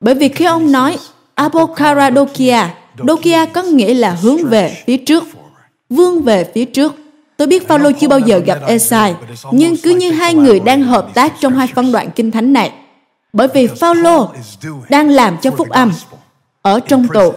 [0.00, 0.98] Bởi vì khi ông nói
[1.34, 2.10] Apokara
[3.06, 5.24] Dokia có nghĩa là hướng về phía trước,
[5.90, 6.94] vươn về phía trước.
[7.36, 9.14] Tôi biết Phaolô chưa bao giờ gặp Esai,
[9.52, 12.72] nhưng cứ như hai người đang hợp tác trong hai phân đoạn kinh thánh này.
[13.32, 14.28] Bởi vì Phaolô
[14.90, 15.92] đang làm cho phúc âm
[16.62, 17.32] ở trong tù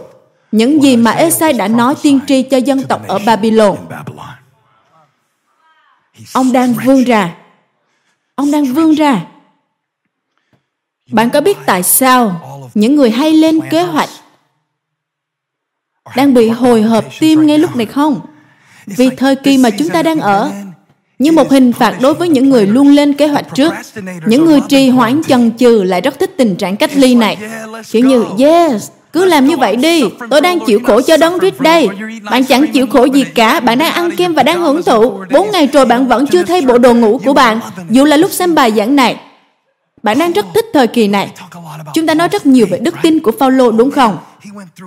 [0.52, 3.76] những gì mà Esai đã nói tiên tri cho dân tộc ở Babylon.
[6.34, 7.36] Ông đang vươn ra.
[8.36, 9.26] Ông đang vươn ra.
[11.11, 12.41] Bạn có biết tại sao
[12.74, 14.09] những người hay lên kế hoạch
[16.15, 18.22] đang bị hồi hộp tim ngay lúc này không?
[18.86, 20.51] Vì thời kỳ mà chúng ta đang ở
[21.19, 23.74] như một hình phạt đối với những người luôn lên kế hoạch trước.
[24.26, 27.38] Những người trì hoãn chần chừ lại rất thích tình trạng cách ly này.
[27.91, 30.03] Kiểu như, yes, cứ làm như vậy đi.
[30.30, 31.89] Tôi đang chịu khổ cho đấng Rít đây.
[32.32, 33.59] Bạn chẳng chịu khổ gì cả.
[33.59, 35.14] Bạn đang ăn kem và đang hưởng thụ.
[35.32, 37.59] Bốn ngày rồi bạn vẫn chưa thay bộ đồ ngủ của bạn.
[37.89, 39.20] Dù là lúc xem bài giảng này.
[40.03, 41.32] Bạn đang rất thích thời kỳ này.
[41.93, 44.18] Chúng ta nói rất nhiều về đức tin của Phaolô đúng không?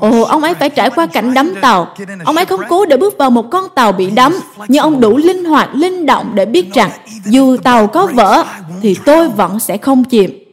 [0.00, 1.94] Ồ, ông ấy phải trải qua cảnh đắm tàu.
[2.24, 5.16] Ông ấy không cố để bước vào một con tàu bị đắm, nhưng ông đủ
[5.16, 6.90] linh hoạt, linh động để biết rằng
[7.24, 8.44] dù tàu có vỡ,
[8.82, 10.43] thì tôi vẫn sẽ không chìm.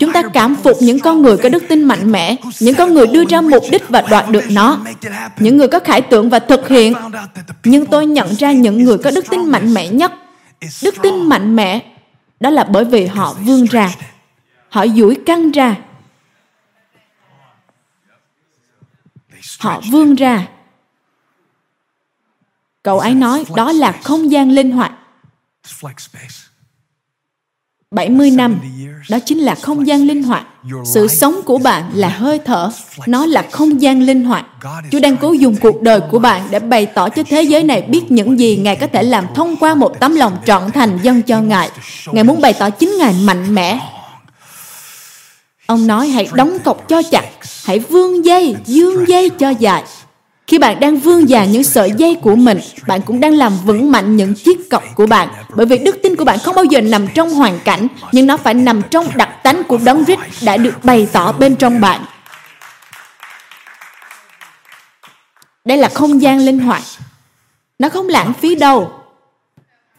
[0.00, 3.06] Chúng ta cảm phục những con người có đức tin mạnh mẽ, những con người
[3.06, 4.78] đưa ra mục đích và đoạt được nó,
[5.38, 6.94] những người có khải tượng và thực hiện.
[7.64, 10.12] Nhưng tôi nhận ra những người có đức tin mạnh mẽ nhất,
[10.82, 11.80] đức tin mạnh mẽ,
[12.40, 13.94] đó là bởi vì họ vươn ra,
[14.68, 15.76] họ duỗi căng ra,
[19.58, 20.48] Họ vươn ra.
[22.82, 24.92] Cậu ấy nói đó là không gian linh hoạt.
[27.96, 28.58] 70 năm,
[29.10, 30.46] đó chính là không gian linh hoạt.
[30.94, 32.70] Sự sống của bạn là hơi thở,
[33.06, 34.46] nó là không gian linh hoạt.
[34.92, 37.82] Chúa đang cố dùng cuộc đời của bạn để bày tỏ cho thế giới này
[37.82, 41.22] biết những gì Ngài có thể làm thông qua một tấm lòng trọn thành dân
[41.22, 41.70] cho Ngài.
[42.12, 43.78] Ngài muốn bày tỏ chính Ngài mạnh mẽ.
[45.66, 47.24] Ông nói hãy đóng cọc cho chặt
[47.64, 49.84] hãy vươn dây, dương dây cho dài.
[50.46, 53.92] Khi bạn đang vươn dài những sợi dây của mình, bạn cũng đang làm vững
[53.92, 55.28] mạnh những chiếc cọc của bạn.
[55.54, 58.36] Bởi vì đức tin của bạn không bao giờ nằm trong hoàn cảnh, nhưng nó
[58.36, 62.04] phải nằm trong đặc tánh của đấng rít đã được bày tỏ bên trong bạn.
[65.64, 66.82] Đây là không gian linh hoạt.
[67.78, 68.90] Nó không lãng phí đâu.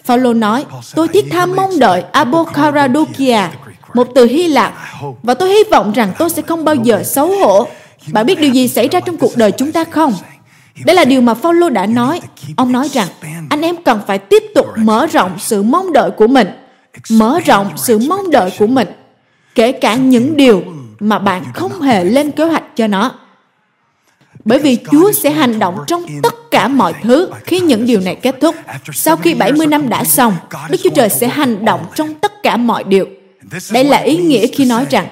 [0.03, 3.49] Phaolô nói, tôi thiết tha mong đợi Abokaradokia,
[3.93, 4.73] một từ Hy Lạp
[5.23, 7.67] và tôi hy vọng rằng tôi sẽ không bao giờ xấu hổ.
[8.11, 10.13] Bạn biết điều gì xảy ra trong cuộc đời chúng ta không?
[10.85, 12.21] Đây là điều mà Phaolô đã nói.
[12.57, 13.07] Ông nói rằng
[13.49, 16.47] anh em cần phải tiếp tục mở rộng sự mong đợi của mình,
[17.11, 18.87] mở rộng sự mong đợi của mình,
[19.55, 20.63] kể cả những điều
[20.99, 23.11] mà bạn không hề lên kế hoạch cho nó.
[24.45, 28.15] Bởi vì Chúa sẽ hành động trong tất cả mọi thứ khi những điều này
[28.15, 28.55] kết thúc.
[28.93, 30.33] Sau khi 70 năm đã xong,
[30.69, 33.05] Đức Chúa Trời sẽ hành động trong tất cả mọi điều.
[33.71, 35.07] Đây là ý nghĩa khi nói rằng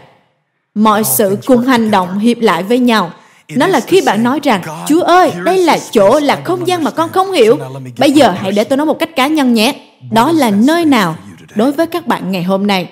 [0.76, 3.11] mọi sự cùng hành động hiệp lại với nhau.
[3.49, 6.91] Nó là khi bạn nói rằng, Chúa ơi, đây là chỗ, là không gian mà
[6.91, 7.57] con không hiểu.
[7.97, 9.75] Bây giờ hãy để tôi nói một cách cá nhân nhé.
[10.11, 11.15] Đó là nơi nào
[11.55, 12.89] đối với các bạn ngày hôm nay?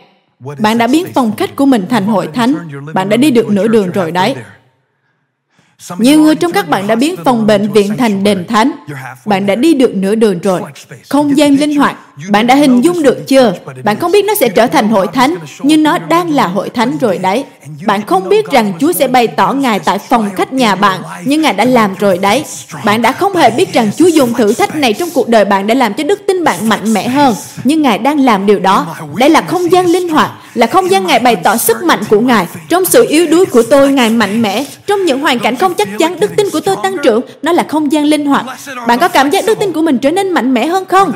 [0.59, 2.55] Bạn đã biến phòng khách của mình thành hội thánh.
[2.93, 4.35] Bạn đã đi được nửa đường rồi đấy.
[5.97, 8.71] Nhiều người trong các bạn đã biến phòng bệnh viện thành đền thánh.
[9.25, 10.61] Bạn đã đi được nửa đường rồi.
[11.09, 11.95] Không gian linh hoạt.
[12.29, 13.53] Bạn đã hình dung được chưa?
[13.83, 16.97] Bạn không biết nó sẽ trở thành hội thánh, nhưng nó đang là hội thánh
[17.01, 17.43] rồi đấy.
[17.85, 21.41] Bạn không biết rằng Chúa sẽ bày tỏ Ngài tại phòng khách nhà bạn, nhưng
[21.41, 22.43] Ngài đã làm rồi đấy.
[22.85, 25.67] Bạn đã không hề biết rằng Chúa dùng thử thách này trong cuộc đời bạn
[25.67, 28.95] để làm cho đức tin bạn mạnh mẽ hơn, nhưng Ngài đang làm điều đó.
[29.15, 32.19] Đây là không gian linh hoạt, là không gian Ngài bày tỏ sức mạnh của
[32.19, 32.47] Ngài.
[32.69, 34.65] Trong sự yếu đuối của tôi, Ngài mạnh mẽ.
[34.87, 37.21] Trong những hoàn cảnh không chắc chắn, đức tin của tôi tăng trưởng.
[37.41, 38.45] Nó là không gian linh hoạt.
[38.87, 41.11] Bạn có cảm giác đức tin của mình trở nên mạnh mẽ hơn không?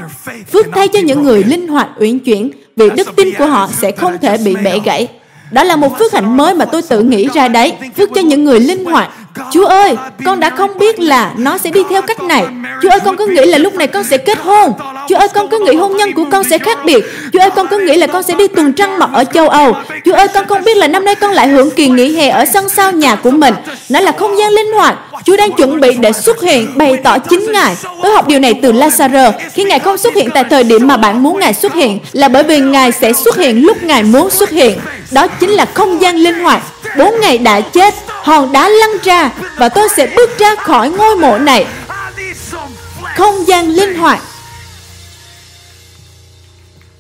[0.51, 3.91] Phước thay cho những người linh hoạt uyển chuyển, vì đức tin của họ sẽ
[3.91, 5.08] không thể bị bẻ gãy.
[5.51, 7.74] Đó là một phước hạnh mới mà tôi tự nghĩ ra đấy.
[7.97, 9.10] Phước cho những người linh hoạt.
[9.51, 12.45] Chúa ơi, con đã không biết là nó sẽ đi theo cách này.
[12.81, 14.73] Chúa ơi, con cứ nghĩ là lúc này con sẽ kết hôn.
[15.09, 17.05] Chúa ơi, con cứ nghĩ hôn nhân của con sẽ khác biệt.
[17.33, 19.73] Chúa ơi, con cứ nghĩ là con sẽ đi tuần trăng mật ở châu Âu.
[20.05, 22.45] Chúa ơi, con không biết là năm nay con lại hưởng kỳ nghỉ hè ở
[22.53, 23.53] sân sau nhà của mình.
[23.89, 24.95] Nó là không gian linh hoạt.
[25.26, 27.76] Chúa đang chuẩn bị để xuất hiện, bày tỏ chính Ngài.
[28.01, 29.32] Tôi học điều này từ Lazarus.
[29.53, 32.28] Khi Ngài không xuất hiện tại thời điểm mà bạn muốn Ngài xuất hiện, là
[32.28, 34.80] bởi vì Ngài sẽ xuất hiện lúc Ngài muốn xuất hiện.
[35.11, 36.63] Đó chính là không gian linh hoạt.
[36.97, 41.15] Bốn ngày đã chết, hòn đá lăn ra và tôi sẽ bước ra khỏi ngôi
[41.15, 41.65] mộ này.
[43.18, 44.20] Không gian linh hoạt.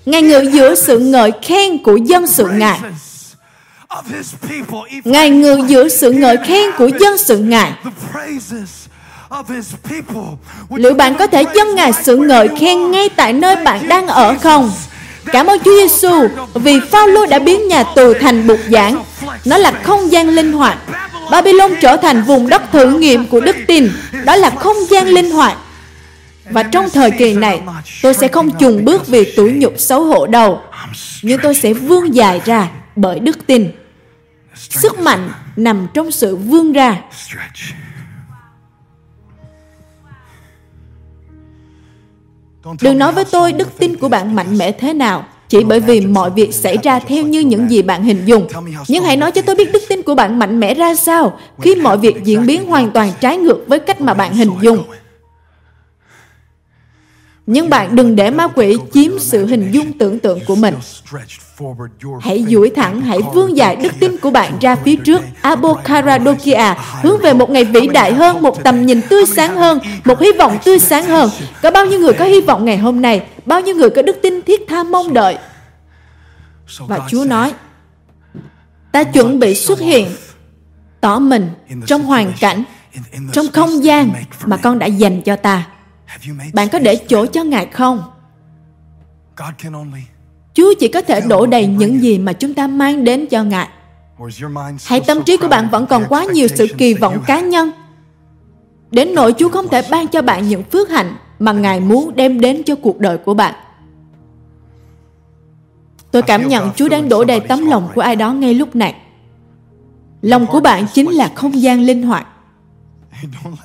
[0.05, 2.79] Ngài ngự giữa sự ngợi khen của dân sự Ngài.
[5.03, 7.71] Ngài ngự giữa sự ngợi khen của dân sự Ngài.
[10.69, 14.35] Liệu bạn có thể dâng Ngài sự ngợi khen ngay tại nơi bạn đang ở
[14.41, 14.71] không?
[15.25, 19.03] Cảm ơn Chúa Giêsu vì Phaolô đã biến nhà tù thành bục giảng.
[19.45, 20.77] Nó là không gian linh hoạt.
[21.31, 23.89] Babylon trở thành vùng đất thử nghiệm của đức tin.
[24.25, 25.57] Đó là không gian linh hoạt.
[26.49, 27.61] Và trong thời kỳ này,
[28.01, 30.61] tôi sẽ không chùng bước vì tủi nhục xấu hổ đâu,
[31.21, 33.71] nhưng tôi sẽ vươn dài ra bởi đức tin.
[34.59, 37.01] Sức mạnh nằm trong sự vươn ra.
[42.81, 46.01] Đừng nói với tôi đức tin của bạn mạnh mẽ thế nào, chỉ bởi vì
[46.01, 48.47] mọi việc xảy ra theo như những gì bạn hình dung.
[48.87, 51.75] Nhưng hãy nói cho tôi biết đức tin của bạn mạnh mẽ ra sao khi
[51.75, 54.83] mọi việc diễn biến hoàn toàn trái ngược với cách mà bạn hình dung.
[57.47, 60.75] Nhưng bạn đừng để ma quỷ chiếm sự hình dung tưởng tượng của mình.
[62.21, 67.21] Hãy duỗi thẳng, hãy vươn dài đức tin của bạn ra phía trước, Abokaradokia, hướng
[67.21, 70.57] về một ngày vĩ đại hơn, một tầm nhìn tươi sáng hơn, một hy vọng
[70.65, 71.29] tươi sáng hơn.
[71.61, 73.27] Có bao nhiêu người có hy vọng ngày hôm nay?
[73.45, 75.37] Bao nhiêu người có đức tin thiết tha mong đợi?
[76.79, 77.53] Và Chúa nói,
[78.91, 80.07] ta chuẩn bị xuất hiện,
[81.01, 81.49] tỏ mình
[81.85, 82.63] trong hoàn cảnh,
[83.31, 84.09] trong không gian
[84.45, 85.65] mà con đã dành cho ta.
[86.53, 88.03] Bạn có để chỗ cho Ngài không?
[90.53, 93.67] Chúa chỉ có thể đổ đầy những gì mà chúng ta mang đến cho Ngài.
[94.85, 97.71] Hay tâm trí của bạn vẫn còn quá nhiều sự kỳ vọng cá nhân.
[98.91, 102.39] Đến nỗi Chúa không thể ban cho bạn những phước hạnh mà Ngài muốn đem
[102.39, 103.53] đến cho cuộc đời của bạn.
[106.11, 108.95] Tôi cảm nhận Chúa đang đổ đầy tấm lòng của ai đó ngay lúc này.
[110.21, 112.27] Lòng của bạn chính là không gian linh hoạt.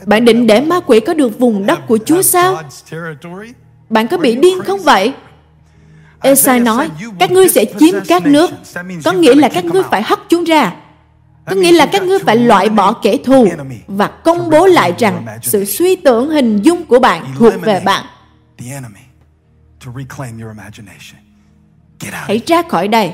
[0.07, 2.63] Bạn định để ma quỷ có được vùng đất của Chúa sao?
[3.91, 5.13] Bạn có bị điên không vậy?
[6.21, 8.51] Esai nói, các ngươi sẽ chiếm các nước.
[9.05, 10.73] Có nghĩa là các ngươi phải hất chúng ra.
[11.47, 13.49] Có nghĩa là các ngươi phải loại bỏ kẻ thù
[13.87, 18.05] và công bố lại rằng sự suy tưởng hình dung của bạn thuộc về bạn.
[22.13, 23.13] Hãy ra khỏi đây.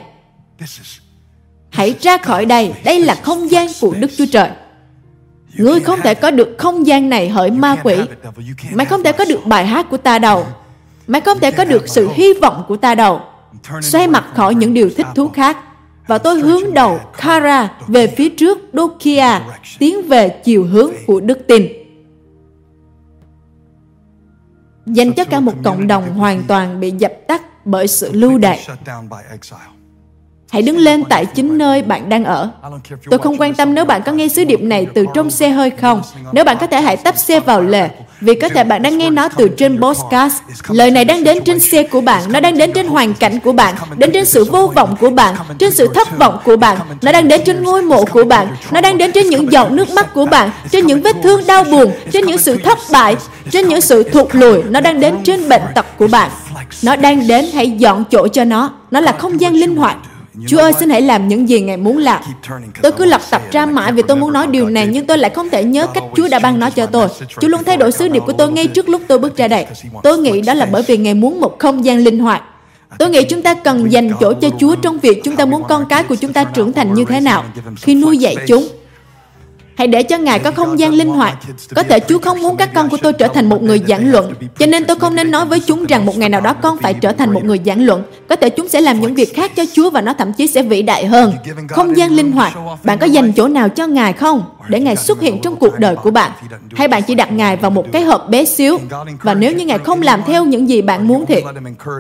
[1.70, 2.72] Hãy ra khỏi đây.
[2.84, 4.50] Đây là không gian của Đức Chúa Trời.
[5.58, 7.96] Ngươi không thể có được không gian này hỡi ma quỷ.
[8.72, 10.46] Mày không thể có được bài hát của ta đâu.
[11.06, 13.20] Mày không thể có được sự hy vọng của ta đâu.
[13.80, 15.56] Xoay mặt khỏi những điều thích thú khác.
[16.06, 19.40] Và tôi hướng đầu Kara về phía trước Dokia,
[19.78, 21.66] tiến về chiều hướng của đức tin.
[24.86, 28.66] Dành cho cả một cộng đồng hoàn toàn bị dập tắt bởi sự lưu đày.
[30.50, 32.50] Hãy đứng lên tại chính nơi bạn đang ở.
[33.10, 35.70] Tôi không quan tâm nếu bạn có nghe sứ điệp này từ trong xe hơi
[35.70, 36.02] không.
[36.32, 37.88] Nếu bạn có thể hãy tấp xe vào lề,
[38.20, 40.34] vì có thể bạn đang nghe nó từ trên podcast.
[40.68, 43.52] Lời này đang đến trên xe của bạn, nó đang đến trên hoàn cảnh của
[43.52, 47.12] bạn, đến trên sự vô vọng của bạn, trên sự thất vọng của bạn, nó
[47.12, 50.14] đang đến trên ngôi mộ của bạn, nó đang đến trên những giọt nước mắt
[50.14, 53.16] của bạn, trên những vết thương đau buồn, trên những sự thất bại,
[53.50, 56.30] trên những sự thụt lùi, nó đang đến trên bệnh tật của bạn.
[56.82, 58.70] Nó đang đến, hãy dọn chỗ cho nó.
[58.90, 59.96] Nó là không gian linh hoạt.
[60.46, 62.22] Chúa ơi, xin hãy làm những gì Ngài muốn làm.
[62.82, 65.30] Tôi cứ lặp tập ra mãi vì tôi muốn nói điều này, nhưng tôi lại
[65.30, 67.08] không thể nhớ cách Chúa đã ban nó cho tôi.
[67.40, 69.66] Chúa luôn thay đổi sứ điệp của tôi ngay trước lúc tôi bước ra đây.
[70.02, 72.42] Tôi nghĩ đó là bởi vì Ngài muốn một không gian linh hoạt.
[72.98, 75.86] Tôi nghĩ chúng ta cần dành chỗ cho Chúa trong việc chúng ta muốn con
[75.88, 77.44] cái của chúng ta trưởng thành như thế nào
[77.76, 78.68] khi nuôi dạy chúng.
[79.78, 81.38] Hãy để cho Ngài có không gian linh hoạt.
[81.74, 84.32] Có thể Chúa không muốn các con của tôi trở thành một người giảng luận,
[84.58, 86.94] cho nên tôi không nên nói với chúng rằng một ngày nào đó con phải
[86.94, 88.02] trở thành một người giảng luận.
[88.28, 90.62] Có thể chúng sẽ làm những việc khác cho Chúa và nó thậm chí sẽ
[90.62, 91.32] vĩ đại hơn.
[91.68, 92.52] Không gian linh hoạt.
[92.84, 94.42] Bạn có dành chỗ nào cho Ngài không?
[94.68, 96.30] Để Ngài xuất hiện trong cuộc đời của bạn.
[96.74, 98.78] Hay bạn chỉ đặt Ngài vào một cái hộp bé xíu.
[99.22, 101.36] Và nếu như Ngài không làm theo những gì bạn muốn thì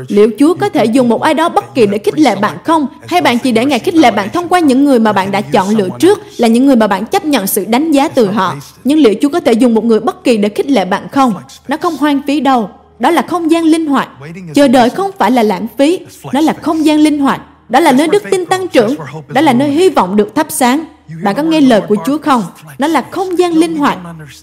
[0.08, 2.86] liệu Chúa có thể dùng một ai đó bất kỳ để khích lệ bạn không?
[3.08, 5.40] Hay bạn chỉ để Ngài khích lệ bạn thông qua những người mà bạn đã
[5.40, 8.54] chọn lựa trước là những người mà bạn chấp nhận sự đánh giá từ họ.
[8.84, 11.34] Nhưng liệu Chúa có thể dùng một người bất kỳ để khích lệ bạn không?
[11.68, 12.70] Nó không hoang phí đâu.
[12.98, 14.08] Đó là không gian linh hoạt.
[14.54, 16.00] Chờ đợi không phải là lãng phí.
[16.32, 17.40] Nó là không gian linh hoạt.
[17.68, 18.94] Đó là nơi đức tin tăng trưởng.
[19.28, 20.84] Đó là nơi hy vọng được thắp sáng.
[21.22, 22.42] Bạn có nghe lời của Chúa không?
[22.78, 23.98] Nó là không gian linh hoạt.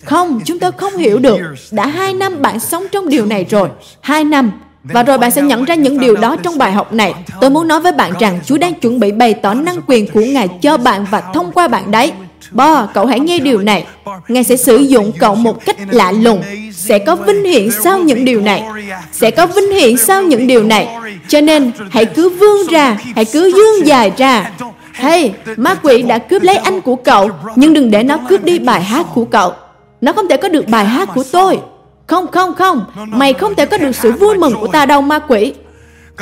[0.05, 1.37] Không, chúng tôi không hiểu được.
[1.71, 3.69] Đã hai năm bạn sống trong điều này rồi.
[4.01, 4.51] Hai năm.
[4.83, 7.13] Và rồi bạn sẽ nhận ra những điều đó trong bài học này.
[7.41, 10.21] Tôi muốn nói với bạn rằng Chúa đang chuẩn bị bày tỏ năng quyền của
[10.21, 12.11] Ngài cho bạn và thông qua bạn đấy.
[12.51, 13.85] Bo, cậu hãy nghe điều này.
[14.27, 16.41] Ngài sẽ sử dụng cậu một cách lạ lùng.
[16.73, 18.63] Sẽ có vinh hiển sau những điều này.
[19.11, 20.87] Sẽ có vinh hiển sau những điều này.
[21.27, 24.51] Cho nên, hãy cứ vươn ra, hãy cứ dương dài ra.
[24.93, 28.59] Hey, ma quỷ đã cướp lấy anh của cậu, nhưng đừng để nó cướp đi
[28.59, 29.53] bài hát của cậu.
[30.01, 31.59] Nó không thể có được bài hát của tôi.
[32.07, 32.85] Không, không, không.
[33.07, 35.53] Mày không thể có được sự vui mừng của ta đâu, ma quỷ.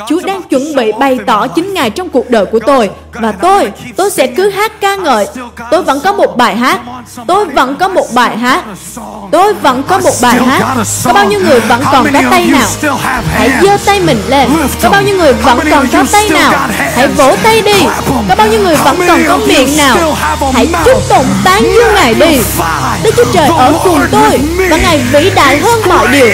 [0.08, 2.90] Chúa đang chuẩn bị bày tỏ chính Ngài trong cuộc đời của tôi.
[3.12, 5.26] Và tôi, tôi sẽ cứ hát ca ngợi.
[5.70, 6.80] Tôi vẫn có một bài hát.
[7.26, 8.64] Tôi vẫn có một bài hát.
[9.30, 10.76] Tôi vẫn có một bài hát.
[11.04, 12.68] Có bao nhiêu người vẫn còn có tay nào?
[13.32, 14.50] Hãy giơ tay mình lên.
[14.82, 16.68] Có bao nhiêu người vẫn còn có tay nào?
[16.94, 17.86] Hãy vỗ tay đi.
[18.28, 20.16] Có bao nhiêu người vẫn còn có miệng nào?
[20.54, 22.40] Hãy chúc tụng tán dương Ngài đi.
[23.02, 24.40] Đức Chúa Trời ở cùng tôi
[24.70, 26.28] Và Ngài vĩ đại hơn mọi điều